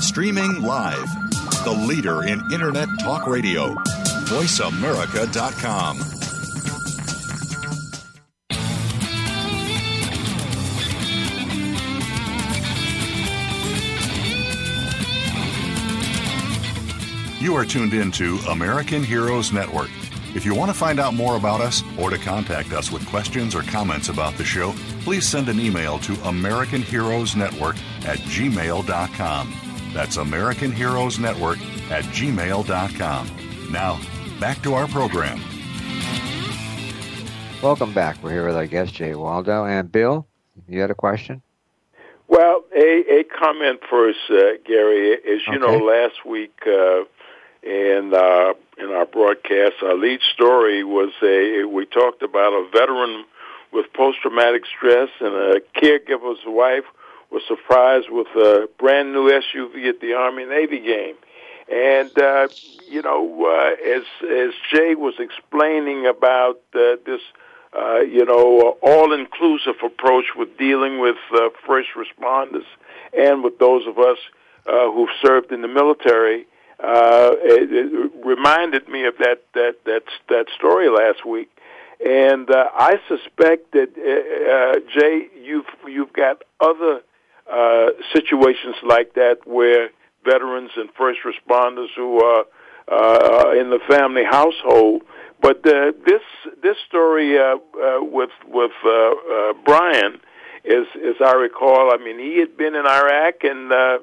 [0.00, 1.06] Streaming live,
[1.64, 3.74] the leader in Internet Talk Radio,
[4.26, 6.23] VoiceAmerica.com.
[17.44, 19.90] You are tuned in to American Heroes Network.
[20.34, 23.54] If you want to find out more about us or to contact us with questions
[23.54, 27.76] or comments about the show, please send an email to American Heroes Network
[28.06, 29.54] at gmail.com.
[29.92, 31.58] That's American Heroes Network
[31.90, 33.30] at gmail.com.
[33.70, 34.00] Now,
[34.40, 35.38] back to our program.
[37.62, 38.22] Welcome back.
[38.22, 39.66] We're here with our guest, Jay Waldo.
[39.66, 40.26] And Bill,
[40.66, 41.42] you had a question?
[42.26, 45.12] Well, a, a comment first, uh, Gary.
[45.12, 45.58] As you okay.
[45.58, 47.04] know, last week uh,
[47.64, 53.24] in, uh, in our broadcast, our lead story was a, we talked about a veteran
[53.72, 56.84] with post-traumatic stress and a caregiver's wife
[57.30, 61.16] was surprised with a brand new SUV at the Army Navy game.
[61.70, 62.48] And uh,
[62.88, 67.22] you know, uh, as as Jay was explaining about uh, this,
[67.76, 72.66] uh, you know, all-inclusive approach with dealing with uh, first responders
[73.16, 74.18] and with those of us
[74.66, 76.46] uh, who've served in the military,
[76.82, 81.50] uh, it, it reminded me of that that that that story last week.
[82.04, 87.00] And uh, I suspect that uh, uh, Jay, you've you've got other
[87.50, 89.90] uh, situations like that where
[90.24, 92.44] veterans and first responders who are
[92.88, 95.02] uh, in the family household.
[95.40, 96.22] But uh, this
[96.62, 100.20] this story uh, uh, with with uh, uh, Brian
[100.64, 103.98] is, as I recall, I mean, he had been in Iraq and uh,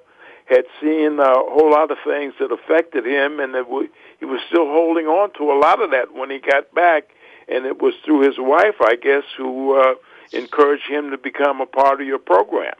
[0.45, 4.39] had seen a whole lot of things that affected him, and that we, he was
[4.47, 7.09] still holding on to a lot of that when he got back.
[7.47, 9.95] And it was through his wife, I guess, who uh,
[10.31, 12.75] encouraged him to become a part of your program.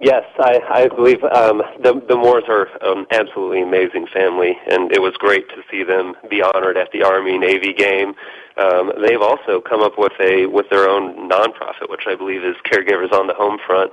[0.00, 4.92] Yes, I, I believe um, the the Moores are an um, absolutely amazing family, and
[4.92, 8.14] it was great to see them be honored at the Army Navy game.
[8.56, 12.56] Um, they've also come up with a with their own nonprofit, which I believe is
[12.70, 13.92] Caregivers on the Home Front.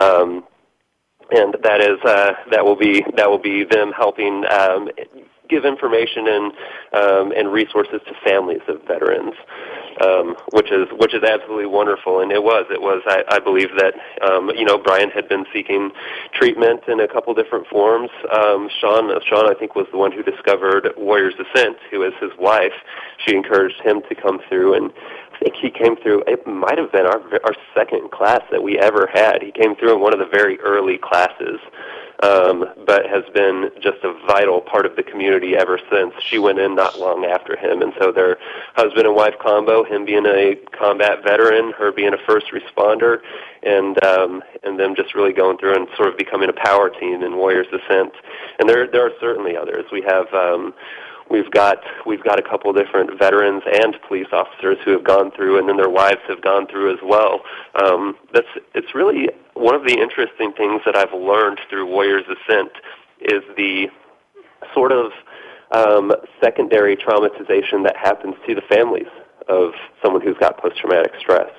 [0.00, 0.44] Um,
[1.32, 4.88] and that is uh, that will be that will be them helping um,
[5.48, 6.52] give information and
[6.92, 9.34] um, and resources to families of veterans
[10.00, 12.20] um, which is which is absolutely wonderful.
[12.20, 15.44] And it was it was I, I believe that um, you know Brian had been
[15.52, 15.90] seeking
[16.34, 18.10] treatment in a couple different forms.
[18.32, 22.32] Um, Sean Sean I think was the one who discovered Warriors Ascent, who is his
[22.38, 22.74] wife.
[23.26, 24.92] She encouraged him to come through and.
[25.42, 26.22] Think he came through.
[26.28, 29.42] It might have been our our second class that we ever had.
[29.42, 31.58] He came through in one of the very early classes,
[32.22, 36.14] um, but has been just a vital part of the community ever since.
[36.20, 38.38] She went in not long after him, and so their
[38.74, 43.18] husband and wife combo, him being a combat veteran, her being a first responder,
[43.64, 47.22] and um, and them just really going through and sort of becoming a power team
[47.22, 48.12] in Warriors Ascent.
[48.60, 49.86] And there there are certainly others.
[49.90, 50.32] We have.
[50.32, 50.72] Um,
[51.32, 55.58] We've got we've got a couple different veterans and police officers who have gone through,
[55.58, 57.40] and then their wives have gone through as well.
[57.82, 62.72] Um, that's it's really one of the interesting things that I've learned through Warriors Ascent
[63.22, 63.88] is the
[64.74, 65.12] sort of
[65.70, 69.08] um, secondary traumatization that happens to the families
[69.48, 71.50] of someone who's got post-traumatic stress.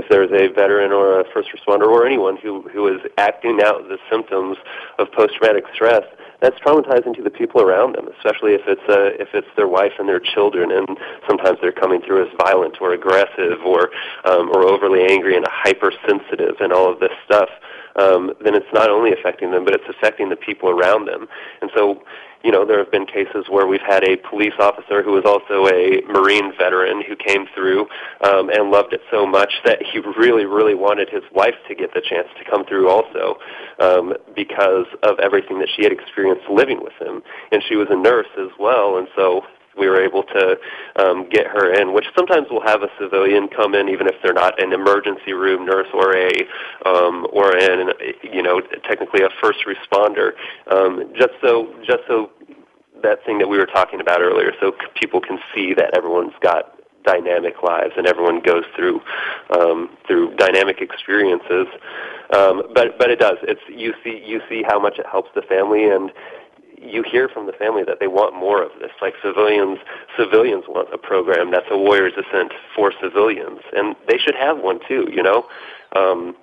[0.00, 3.86] If there's a veteran or a first responder or anyone who, who is acting out
[3.88, 4.56] the symptoms
[4.98, 6.04] of post-traumatic stress,
[6.40, 9.92] that's traumatizing to the people around them, especially if it's uh, if it's their wife
[9.98, 10.88] and their children, and
[11.28, 13.90] sometimes they're coming through as violent or aggressive or
[14.24, 17.50] um, or overly angry and hypersensitive and all of this stuff.
[17.96, 21.26] Um, then it's not only affecting them, but it's affecting the people around them.
[21.60, 22.02] And so,
[22.44, 25.66] you know, there have been cases where we've had a police officer who was also
[25.68, 27.86] a Marine veteran who came through
[28.22, 31.92] um, and loved it so much that he really, really wanted his wife to get
[31.92, 33.36] the chance to come through also
[33.78, 37.22] um, because of everything that she had experienced living with him.
[37.52, 39.44] And she was a nurse as well, and so
[39.78, 40.56] we were able to
[40.96, 44.32] um, get her in, which sometimes we'll have a civilian come in, even if they're
[44.32, 46.30] not an emergency room nurse or a
[46.86, 50.32] um, or an you know technically a first responder,
[50.70, 52.30] um, just so just so
[53.02, 56.76] that thing that we were talking about earlier, so people can see that everyone's got
[57.04, 59.00] dynamic lives and everyone goes through
[59.58, 61.66] um, through dynamic experiences.
[62.34, 63.38] Um, but but it does.
[63.42, 66.12] It's you see you see how much it helps the family and
[66.80, 68.90] you hear from the family that they want more of this.
[69.00, 69.78] Like civilians,
[70.16, 74.80] civilians want a program that's a warrior's ascent for civilians, and they should have one
[74.86, 75.08] too.
[75.12, 75.46] You know,
[75.94, 76.34] um,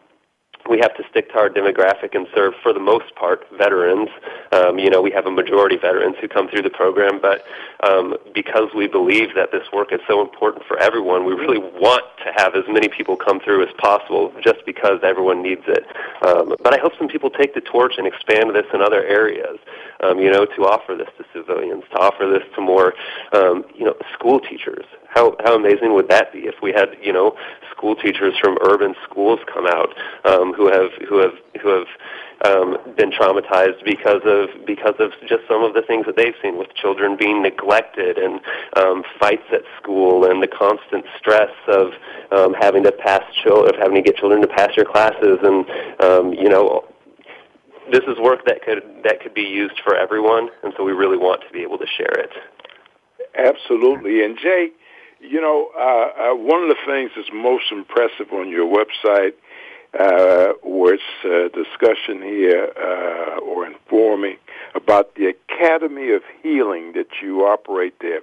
[0.69, 4.09] we have to stick to our demographic and serve, for the most part, veterans.
[4.51, 7.45] Um, you know, we have a majority veterans who come through the program, but
[7.83, 12.03] um, because we believe that this work is so important for everyone, we really want
[12.25, 15.85] to have as many people come through as possible, just because everyone needs it.
[16.25, 19.57] Um, but I hope some people take the torch and expand this in other areas.
[20.01, 22.93] Um, you know, to offer this to civilians, to offer this to more,
[23.33, 24.85] um, you know, school teachers.
[25.17, 27.35] How how amazing would that be if we had, you know,
[27.71, 29.89] school teachers from urban schools come out
[30.25, 31.87] um, who have who have who have
[32.45, 36.59] um, been traumatized because of because of just some of the things that they've seen
[36.59, 38.41] with children being neglected and
[38.75, 41.93] um, fights at school and the constant stress of
[42.31, 45.65] um, having to pass children of having to get children to pass your classes and
[45.99, 46.85] um, you know
[47.91, 51.17] this is work that could that could be used for everyone and so we really
[51.17, 52.29] want to be able to share it.
[53.35, 54.23] Absolutely.
[54.23, 54.69] And Jay
[55.19, 59.33] You know, uh, uh, one of the things that's most impressive on your website
[59.97, 64.37] uh, was a discussion here uh, or informing
[64.75, 68.21] about the Academy of Healing that you operate there.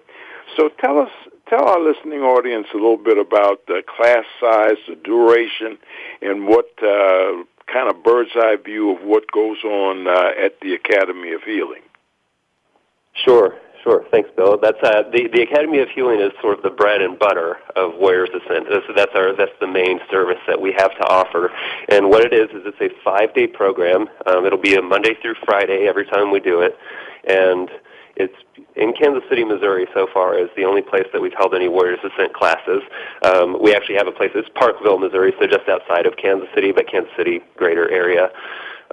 [0.57, 1.11] So tell us,
[1.49, 5.79] tell our listening audience a little bit about the class size, the duration,
[6.23, 10.75] and what uh, kind of bird's eye view of what goes on uh, at the
[10.75, 11.83] Academy of Healing.
[13.15, 13.57] Sure.
[13.85, 14.03] Sure.
[14.11, 14.57] Thanks, Bill.
[14.57, 17.93] That's uh, the the Academy of Healing is sort of the bread and butter of
[17.97, 18.67] Warriors Ascent.
[18.71, 21.53] So that's our that's the main service that we have to offer.
[21.91, 24.09] And what it is is it's a five day program.
[24.27, 26.79] Um, it'll be a Monday through Friday every time we do it,
[27.29, 27.69] and
[28.17, 28.35] it's
[28.75, 29.87] in Kansas City, Missouri.
[29.93, 32.81] So far, is the only place that we've held any Warriors Ascent classes.
[33.23, 34.31] Um, we actually have a place.
[34.35, 38.31] It's Parkville, Missouri, so just outside of Kansas City, but Kansas City greater area.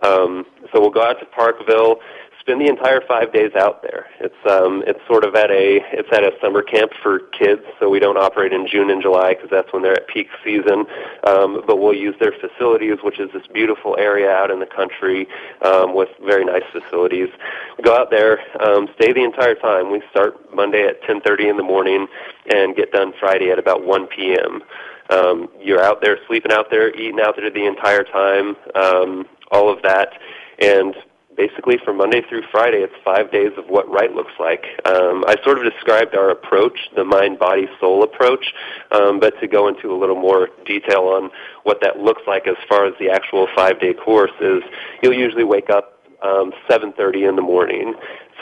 [0.03, 2.01] Um, so we'll go out to Parkville
[2.41, 4.07] spend the entire five days out there.
[4.19, 7.89] It's um, it's sort of at a it's at a summer camp for kids, so
[7.89, 10.85] we don't operate in June and July because that's when they're at peak season.
[11.25, 15.27] Um, but we'll use their facilities, which is this beautiful area out in the country
[15.61, 17.29] um, with very nice facilities.
[17.77, 19.91] We go out there, um, stay the entire time.
[19.91, 22.07] We start Monday at 10:30 in the morning
[22.53, 24.63] and get done Friday at about 1 p.m.
[25.11, 29.69] Um, you're out there sleeping out there, eating out there the entire time, um, all
[29.69, 30.13] of that,
[30.59, 30.95] and
[31.35, 34.65] basically from Monday through Friday, it's five days of what right looks like.
[34.85, 38.53] Um, I sort of described our approach, the mind, body, soul approach,
[38.91, 41.31] um, but to go into a little more detail on
[41.63, 44.61] what that looks like as far as the actual five-day course is,
[45.01, 47.95] you'll usually wake up um, 7:30 in the morning,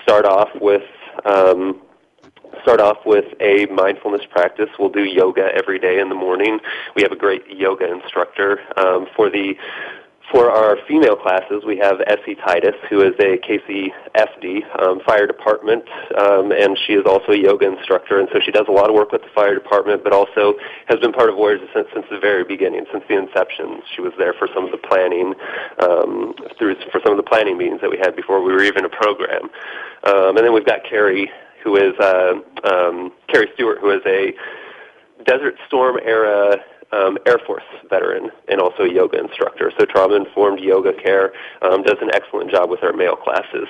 [0.03, 0.83] start off with
[1.25, 1.81] um,
[2.61, 4.69] start off with a mindfulness practice.
[4.77, 6.59] We'll do yoga every day in the morning.
[6.95, 9.55] We have a great yoga instructor um, for the
[10.31, 15.83] for our female classes, we have Essie Titus, who is a KCFD um, fire department,
[16.17, 18.19] um, and she is also a yoga instructor.
[18.19, 20.53] And so she does a lot of work with the fire department, but also
[20.87, 23.81] has been part of Warriors since, since the very beginning, since the inception.
[23.95, 25.33] She was there for some of the planning,
[25.81, 28.85] um, through for some of the planning meetings that we had before we were even
[28.85, 29.49] a program.
[30.03, 31.31] Um, and then we've got Carrie,
[31.63, 32.33] who is uh,
[32.65, 34.33] um, Carrie Stewart, who is a
[35.25, 36.57] Desert Storm era
[36.91, 39.71] um, Air Force veteran and also a yoga instructor.
[39.77, 43.67] So trauma-informed yoga care um, does an excellent job with our male classes.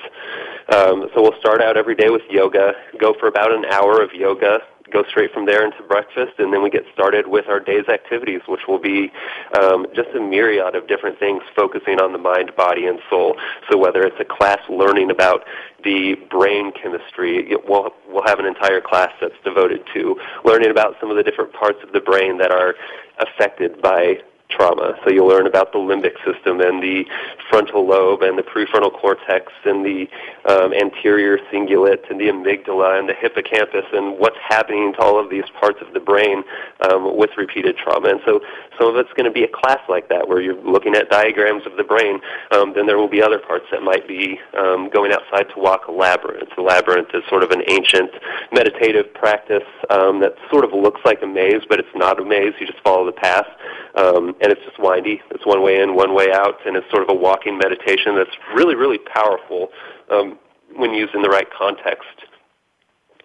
[0.72, 4.12] Um, so we'll start out every day with yoga, go for about an hour of
[4.14, 4.60] yoga,
[4.90, 8.40] go straight from there into breakfast, and then we get started with our day's activities,
[8.48, 9.12] which will be
[9.60, 13.36] um, just a myriad of different things focusing on the mind, body, and soul.
[13.70, 15.44] So whether it's a class learning about
[15.84, 21.10] the brain chemistry, we'll, we'll have an entire class that's devoted to learning about some
[21.10, 22.74] of the different parts of the brain that are
[23.18, 24.20] affected by
[24.50, 24.98] trauma.
[25.04, 27.06] So you'll learn about the limbic system and the
[27.48, 30.08] frontal lobe and the prefrontal cortex and the
[30.46, 35.30] um, anterior cingulate and the amygdala and the hippocampus and what's happening to all of
[35.30, 36.42] these parts of the brain
[36.90, 38.08] um, with repeated trauma.
[38.08, 38.40] And so
[38.78, 41.66] some of it's going to be a class like that where you're looking at diagrams
[41.66, 42.20] of the brain.
[42.50, 45.88] Um, then there will be other parts that might be um, going outside to walk
[45.88, 46.50] a labyrinth.
[46.56, 48.10] A labyrinth is sort of an ancient
[48.52, 52.54] meditative practice um, that sort of looks like a maze, but it's not a maze.
[52.58, 53.46] You just follow the path.
[53.94, 55.20] Um, and it's just windy.
[55.30, 58.36] It's one way in, one way out, and it's sort of a walking meditation that's
[58.54, 59.68] really, really powerful
[60.10, 60.38] um,
[60.74, 62.08] when used in the right context.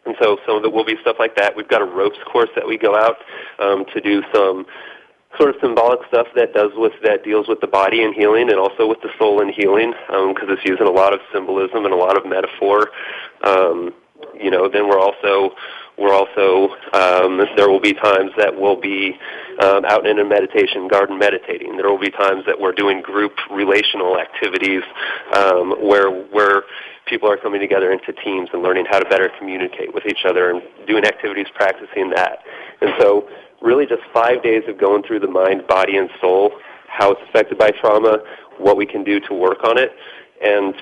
[0.06, 1.56] And so some of it will be stuff like that.
[1.56, 3.18] We've got a ropes course that we go out
[3.60, 4.66] um, to do some
[5.38, 8.60] sort of symbolic stuff that does with that deals with the body and healing, and
[8.60, 11.94] also with the soul and healing, because um, it's using a lot of symbolism and
[11.94, 12.92] a lot of metaphor.
[13.44, 13.94] Um,
[14.40, 15.56] you know, then we're also
[15.98, 19.18] we're also um, there will be times that we'll be
[19.62, 21.78] um, out in a meditation garden meditating.
[21.78, 24.84] There will be times that we're doing group relational activities
[25.34, 26.64] um, where where
[27.06, 30.52] people are coming together into teams and learning how to better communicate with each other
[30.52, 32.40] and doing activities practicing that.
[32.82, 33.30] And so,
[33.62, 36.52] really, just five days of going through the mind, body, and soul,
[36.88, 38.18] how it's affected by trauma,
[38.58, 39.92] what we can do to work on it,
[40.44, 40.76] and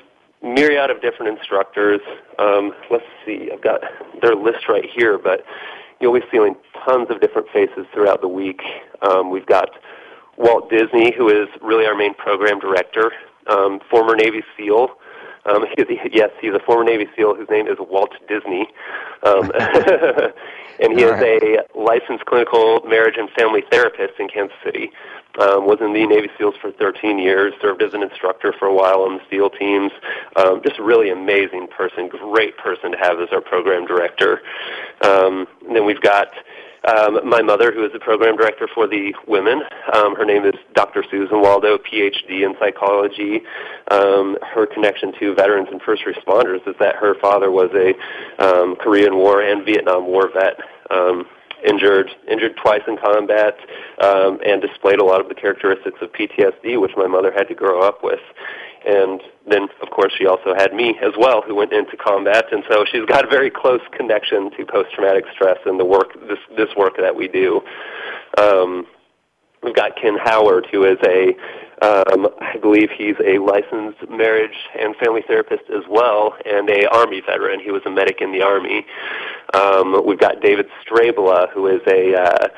[0.44, 2.00] myriad of different instructors.
[2.38, 3.80] Um, let's see, I've got
[4.20, 5.44] their list right here, but
[6.00, 6.54] you'll be seeing
[6.86, 8.60] tons of different faces throughout the week.
[9.02, 9.70] Um, we've got
[10.36, 13.12] Walt Disney, who is really our main program director,
[13.46, 14.88] um, former Navy SEAL.
[15.46, 18.68] Um, he, yes, he's a former Navy SEAL whose name is Walt Disney.
[19.22, 19.50] Um,
[20.80, 24.90] and he is a licensed clinical marriage and family therapist in Kansas City
[25.40, 28.74] um, was in the Navy SEALs for 13 years, served as an instructor for a
[28.74, 29.92] while on the SEAL teams.
[30.36, 34.42] Um, just a really amazing person, great person to have as our program director.
[35.02, 36.28] Um, and then we've got
[36.88, 39.62] um, my mother, who is the program director for the women.
[39.92, 41.04] Um, her name is Dr.
[41.10, 43.42] Susan Waldo, PhD in psychology.
[43.90, 48.76] Um, her connection to veterans and first responders is that her father was a um,
[48.76, 50.58] Korean War and Vietnam War vet.
[50.90, 51.26] Um,
[51.64, 53.56] injured, injured twice in combat,
[54.02, 57.54] um, and displayed a lot of the characteristics of PTSD, which my mother had to
[57.54, 58.20] grow up with.
[58.86, 62.62] And then, of course, she also had me as well, who went into combat, and
[62.70, 66.68] so she's got a very close connection to post-traumatic stress and the work, this this
[66.76, 67.62] work that we do.
[68.36, 68.86] Um,
[69.62, 71.34] we've got Ken Howard, who is a
[71.82, 77.20] um, I believe he's a licensed marriage and family therapist as well, and a Army
[77.20, 77.60] veteran.
[77.60, 78.86] He was a medic in the Army.
[79.54, 82.48] Um, we've got David Strabla, who is a uh,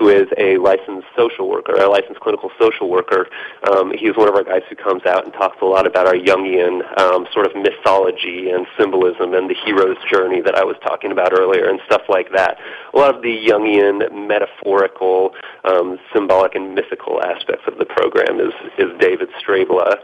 [0.00, 3.28] who is a licensed social worker, a licensed clinical social worker.
[3.70, 6.14] Um, he's one of our guys who comes out and talks a lot about our
[6.14, 11.12] Jungian um, sort of mythology and symbolism and the hero's journey that I was talking
[11.12, 12.56] about earlier and stuff like that.
[12.94, 15.32] A lot of the Jungian metaphorical,
[15.64, 19.96] um, symbolic, and mythical aspects of the program is, is David Strabla.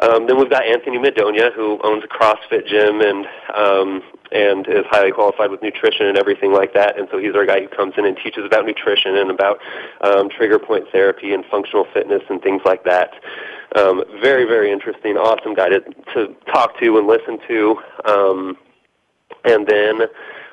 [0.00, 4.84] Um, then we've got Anthony Madonia, who owns a CrossFit gym and um, and is
[4.90, 6.98] highly qualified with nutrition and everything like that.
[6.98, 9.58] And so he's our guy who comes in and teaches about nutrition and about
[10.02, 13.12] um, trigger point therapy and functional fitness and things like that.
[13.76, 15.80] Um, very, very interesting, awesome guy to,
[16.14, 17.76] to talk to and listen to.
[18.04, 18.56] Um,
[19.44, 20.02] and then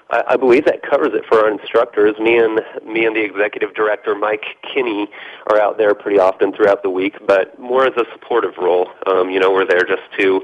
[0.10, 2.18] I, I believe that covers it for our instructors.
[2.20, 5.10] Me and me and the executive director, Mike Kinney,
[5.50, 8.90] are out there pretty often throughout the week, but more as a supportive role.
[9.06, 10.42] Um, you know, we're there just to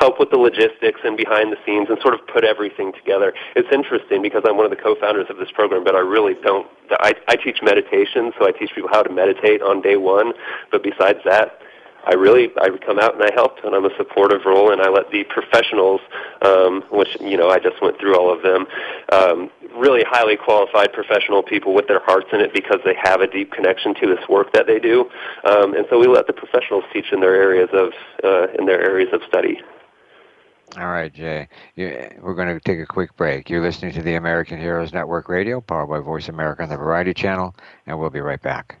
[0.00, 3.32] help with the logistics and behind the scenes and sort of put everything together.
[3.54, 6.66] It's interesting because I'm one of the co-founders of this program, but I really don't.
[7.00, 10.32] I, I teach meditation, so I teach people how to meditate on day one.
[10.70, 11.60] But besides that,
[12.06, 14.88] I really I come out and I help and I'm a supportive role and I
[14.88, 16.00] let the professionals,
[16.42, 18.66] um, which you know I just went through all of them,
[19.12, 23.26] um, really highly qualified professional people with their hearts in it because they have a
[23.26, 25.10] deep connection to this work that they do,
[25.44, 27.92] um, and so we let the professionals teach in their areas of
[28.22, 29.60] uh, in their areas of study.
[30.76, 31.48] All right, Jay.
[31.76, 33.48] we're going to take a quick break.
[33.48, 37.14] You're listening to the American Heroes Network Radio, powered by Voice America on the Variety
[37.14, 37.54] Channel,
[37.86, 38.80] and we'll be right back.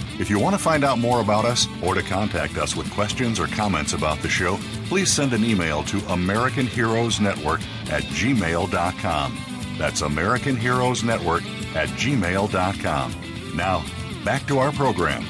[0.21, 3.39] If you want to find out more about us or to contact us with questions
[3.39, 7.59] or comments about the show, please send an email to American Heroes Network
[7.89, 9.37] at gmail.com.
[9.79, 11.41] That's American Heroes Network
[11.75, 13.15] at gmail.com.
[13.55, 13.83] Now,
[14.23, 15.25] back to our program.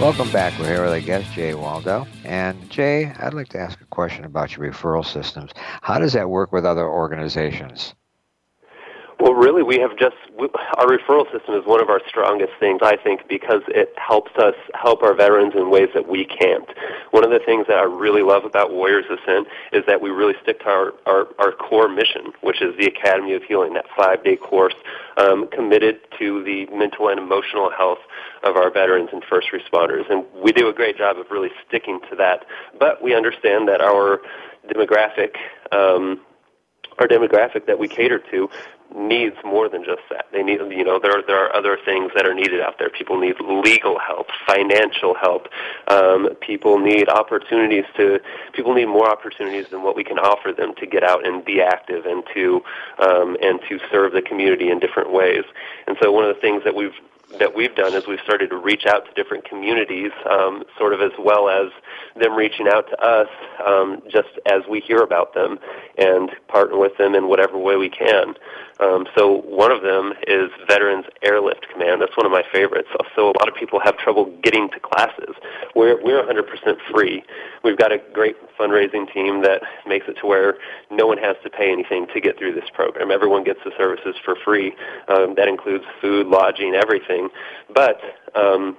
[0.00, 0.58] Welcome back.
[0.58, 2.04] We're here with our guest, Jay Waldo.
[2.24, 5.52] And Jay, I'd like to ask a question about your referral systems.
[5.54, 7.94] How does that work with other organizations?
[9.20, 12.80] Well, really, we have just we, our referral system is one of our strongest things,
[12.84, 16.68] I think, because it helps us help our veterans in ways that we can't.
[17.10, 20.34] One of the things that I really love about Warriors Ascent is that we really
[20.42, 24.22] stick to our, our, our core mission, which is the Academy of Healing, that five
[24.22, 24.76] day course
[25.16, 27.98] um, committed to the mental and emotional health
[28.44, 30.08] of our veterans and first responders.
[30.08, 32.46] And we do a great job of really sticking to that.
[32.78, 34.20] But we understand that our
[34.72, 35.34] demographic
[35.72, 36.20] um,
[36.98, 38.48] our demographic that we cater to
[38.94, 40.26] needs more than just that.
[40.32, 42.90] They need, you know, there there are other things that are needed out there.
[42.90, 45.48] People need legal help, financial help.
[45.88, 48.20] Um, people need opportunities to.
[48.52, 51.60] People need more opportunities than what we can offer them to get out and be
[51.60, 52.62] active and to
[52.98, 55.44] um, and to serve the community in different ways.
[55.86, 56.94] And so one of the things that we've
[57.38, 61.02] that we've done is we've started to reach out to different communities, um, sort of
[61.02, 61.70] as well as
[62.16, 63.28] them reaching out to us,
[63.64, 65.58] um, just as we hear about them,
[65.98, 68.34] and partner with them in whatever way we can.
[68.80, 72.00] Um, so one of them is Veterans Airlift Command.
[72.00, 72.88] That's one of my favorites.
[73.16, 75.34] So a lot of people have trouble getting to classes.
[75.74, 76.44] We're we're 100%
[76.92, 77.22] free.
[77.64, 80.54] We've got a great fundraising team that makes it to where
[80.90, 83.10] no one has to pay anything to get through this program.
[83.10, 84.74] Everyone gets the services for free.
[85.08, 87.28] Um, that includes food, lodging, everything.
[87.74, 88.00] But
[88.34, 88.76] um,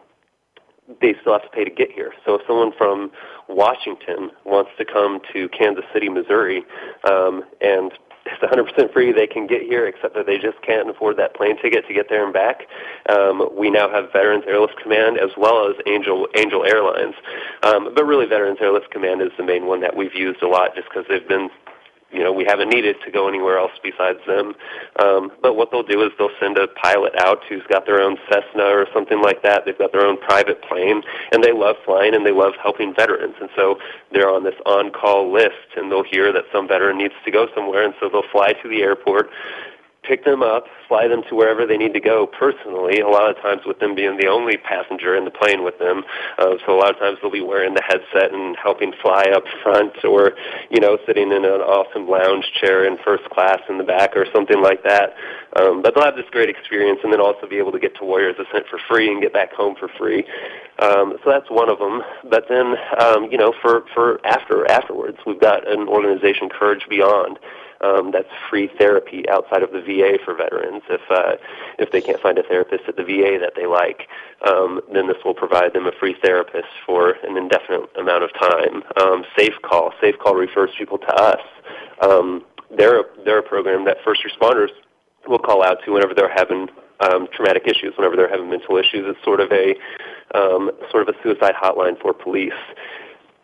[1.01, 2.13] they still have to pay to get here.
[2.25, 3.11] So if someone from
[3.47, 6.63] Washington wants to come to Kansas City, Missouri,
[7.03, 7.91] um, and
[8.25, 9.11] it's 100% free.
[9.11, 12.09] They can get here, except that they just can't afford that plane ticket to get
[12.09, 12.67] there and back.
[13.09, 17.15] Um, we now have Veterans Airlift Command as well as Angel Angel Airlines,
[17.63, 20.75] um, but really Veterans Airlift Command is the main one that we've used a lot,
[20.75, 21.49] just because they've been
[22.11, 24.55] you know, we haven't needed to go anywhere else besides them.
[25.01, 28.17] Um, but what they'll do is they'll send a pilot out who's got their own
[28.29, 29.65] Cessna or something like that.
[29.65, 33.35] They've got their own private plane, and they love flying and they love helping veterans.
[33.39, 33.79] And so
[34.11, 37.83] they're on this on-call list, and they'll hear that some veteran needs to go somewhere,
[37.83, 39.29] and so they'll fly to the airport,
[40.09, 43.37] pick them up, fly them to wherever they need to go personally, a lot of
[43.43, 46.03] times with them being the only passenger in the plane with them.
[46.39, 49.43] Uh, so a lot of times they'll be wearing the headset and helping fly up
[49.61, 50.33] front or,
[50.71, 54.25] you know, sitting in an awesome lounge chair in first class in the back or
[54.33, 55.13] something like that.
[55.55, 58.03] Um, but they'll have this great experience and then also be able to get to
[58.03, 60.25] Warriors Ascent for free and get back home for free.
[60.79, 62.01] Um, so that's one of them.
[62.27, 67.37] But then, um, you know, for, for after afterwards, we've got an organization, Courage Beyond,
[67.81, 70.83] um, that's free therapy outside of the VA for veterans.
[70.89, 71.37] If uh,
[71.77, 74.07] if they can't find a therapist at the VA that they like,
[74.47, 78.83] um, then this will provide them a free therapist for an indefinite amount of time.
[79.01, 81.41] Um, Safe Call, Safe Call refers people to us.
[82.01, 84.69] Um, they're a, they're a program that first responders
[85.27, 86.67] will call out to whenever they're having
[86.99, 89.05] um, traumatic issues, whenever they're having mental issues.
[89.07, 89.75] It's sort of a
[90.35, 92.53] um, sort of a suicide hotline for police.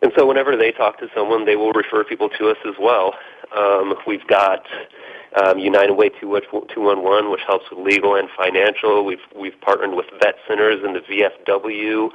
[0.02, 3.14] And so whenever they talk to someone, they will refer people to us as well.
[3.56, 4.64] Um, we've got
[5.42, 9.04] um, United Way 211, which helps with legal and financial.
[9.04, 12.10] We've we've partnered with vet centers and the VFW.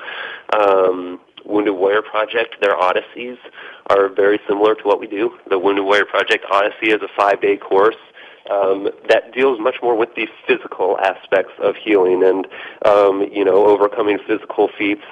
[0.53, 3.37] Um, Wounded Warrior Project, their Odysseys
[3.89, 5.31] are very similar to what we do.
[5.49, 7.95] The Wounded Warrior Project Odyssey is a five-day course
[8.49, 12.47] um, that deals much more with the physical aspects of healing and
[12.85, 15.05] um, you know overcoming physical feats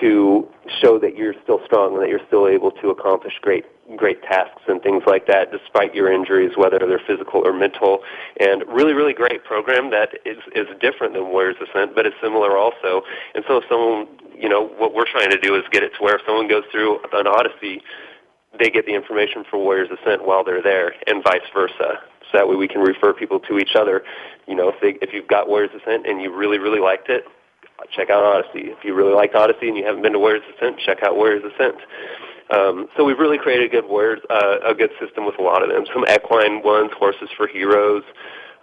[0.00, 0.48] to
[0.80, 3.64] show that you're still strong and that you're still able to accomplish great
[3.96, 8.00] great tasks and things like that despite your injuries whether they're physical or mental.
[8.40, 12.56] And really really great program that is is different than Warriors Ascent but it's similar
[12.56, 13.02] also.
[13.34, 16.02] And so if someone you know what we're trying to do is get it to
[16.02, 17.82] where if someone goes through an odyssey
[18.58, 22.00] they get the information for Warriors Ascent while they're there and vice versa.
[22.30, 24.04] So that way we can refer people to each other
[24.46, 27.24] you know if they if you've got Warriors Ascent and you really really liked it
[27.90, 28.70] check out Odyssey.
[28.70, 31.42] If you really liked Odyssey and you haven't been to Warriors Ascent, check out Warriors
[31.44, 31.76] Ascent.
[32.50, 35.62] Um, so we've really created a good warriors, uh, a good system with a lot
[35.62, 35.84] of them.
[35.92, 38.02] Some equine ones, Horses for Heroes.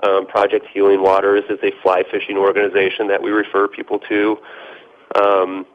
[0.04, 4.38] Um, Project Healing Waters is a fly fishing organization that we refer people to.
[5.20, 5.66] Um,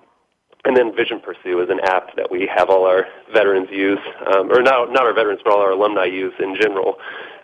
[0.64, 3.98] and then Vision Pursue is an app that we have all our veterans use,
[4.32, 6.96] um, or not not our veterans, but all our alumni use in general.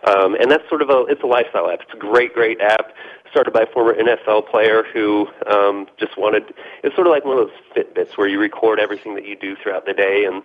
[0.07, 1.81] Um, and that's sort of a it's a lifestyle app.
[1.81, 2.87] It's a great, great app
[3.31, 6.53] started by a former NFL player who um, just wanted.
[6.83, 9.55] It's sort of like one of those Fitbits where you record everything that you do
[9.55, 10.43] throughout the day and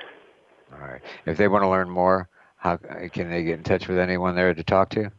[0.73, 1.03] All right.
[1.27, 4.53] If they want to learn more, how can they get in touch with anyone there
[4.55, 5.11] to talk to?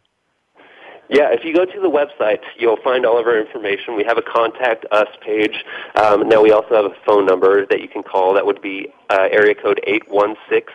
[1.10, 3.96] Yeah, if you go to the website, you'll find all of our information.
[3.96, 5.66] We have a contact us page.
[5.96, 8.36] Um, now we also have a phone number that you can call.
[8.36, 10.72] That would be uh, area code eight one six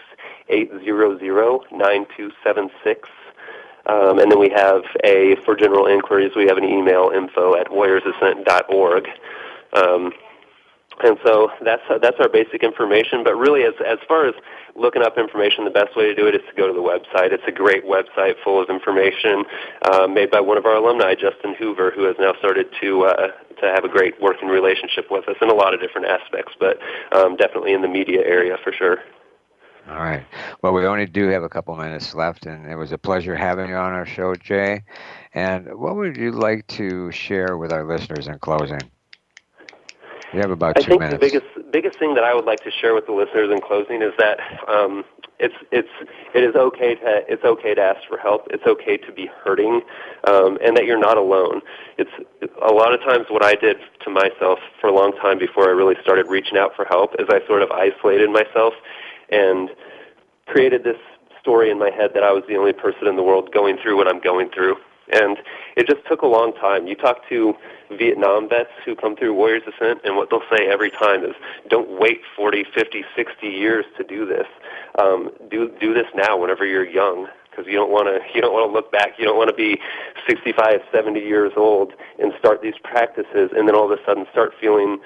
[0.48, 3.08] eight zero zero nine two seven six.
[3.86, 7.68] Um, and then we have a, for general inquiries, we have an email, info at
[7.68, 9.08] warriorsascent.org.
[9.74, 10.12] Um,
[11.02, 13.24] and so that's that's our basic information.
[13.24, 14.34] But really, as as far as
[14.76, 17.32] looking up information, the best way to do it is to go to the website.
[17.32, 19.44] It's a great website full of information
[19.82, 23.28] uh, made by one of our alumni, Justin Hoover, who has now started to uh,
[23.60, 26.78] to have a great working relationship with us in a lot of different aspects, but
[27.12, 28.98] um, definitely in the media area for sure.
[29.88, 30.24] All right.
[30.62, 33.68] Well, we only do have a couple minutes left, and it was a pleasure having
[33.68, 34.82] you on our show, Jay.
[35.34, 38.80] And what would you like to share with our listeners in closing?
[40.34, 41.14] You have about I two think minutes.
[41.14, 44.02] the biggest biggest thing that I would like to share with the listeners in closing
[44.02, 45.04] is that um,
[45.38, 45.94] it's it's
[46.34, 48.48] it is okay to it's okay to ask for help.
[48.50, 49.82] It's okay to be hurting,
[50.26, 51.60] um, and that you're not alone.
[51.98, 52.10] It's
[52.60, 55.72] a lot of times what I did to myself for a long time before I
[55.72, 58.74] really started reaching out for help is I sort of isolated myself
[59.30, 59.70] and
[60.46, 60.98] created this
[61.40, 63.96] story in my head that I was the only person in the world going through
[63.96, 64.74] what I'm going through.
[65.12, 65.38] And
[65.76, 66.86] it just took a long time.
[66.86, 67.54] You talk to
[67.90, 71.34] Vietnam vets who come through Warriors Ascent, and what they'll say every time is,
[71.68, 74.46] "Don't wait 40, 50, 60 years to do this.
[74.98, 78.52] Um, do do this now, whenever you're young, because you don't want to you don't
[78.52, 79.18] want to look back.
[79.18, 79.80] You don't want to be
[80.26, 84.54] 65, 70 years old and start these practices, and then all of a sudden start
[84.60, 84.98] feeling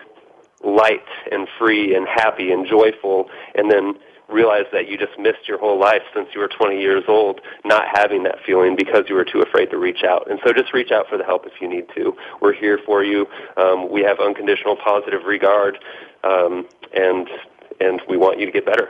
[0.63, 3.95] light and free and happy and joyful, and then
[4.29, 7.85] realize that you just missed your whole life since you were 20 years old not
[7.93, 10.31] having that feeling because you were too afraid to reach out.
[10.31, 12.15] And so just reach out for the help if you need to.
[12.41, 13.27] We're here for you.
[13.57, 15.79] Um, we have unconditional positive regard,
[16.25, 17.29] um, and
[17.81, 18.89] and we want you to get better.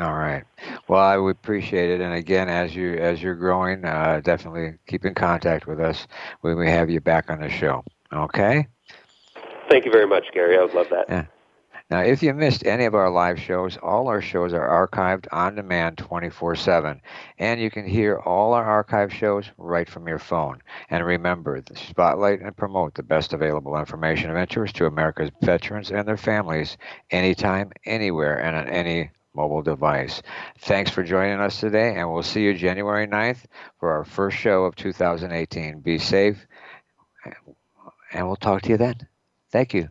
[0.00, 0.44] All right.
[0.88, 2.00] Well, I would appreciate it.
[2.00, 6.06] And again, as you as you're growing, uh, definitely keep in contact with us
[6.40, 7.84] when we have you back on the show.
[8.12, 8.66] Okay.
[9.68, 10.56] Thank you very much, Gary.
[10.58, 11.06] I would love that.
[11.08, 11.26] Yeah.
[11.92, 15.56] Now, if you missed any of our live shows, all our shows are archived on
[15.56, 17.02] demand 24 7.
[17.36, 20.62] And you can hear all our archive shows right from your phone.
[20.88, 26.08] And remember, spotlight and promote the best available information of interest to America's veterans and
[26.08, 26.78] their families
[27.10, 30.22] anytime, anywhere, and on any mobile device.
[30.60, 33.44] Thanks for joining us today, and we'll see you January 9th
[33.78, 35.80] for our first show of 2018.
[35.80, 36.46] Be safe,
[38.14, 38.96] and we'll talk to you then.
[39.50, 39.90] Thank you.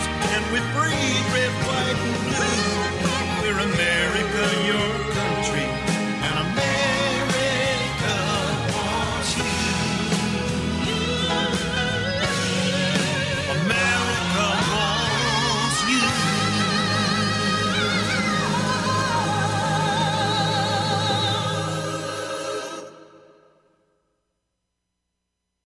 [0.35, 2.63] and we breathe red, white, and blue.
[3.41, 5.20] We're America, you're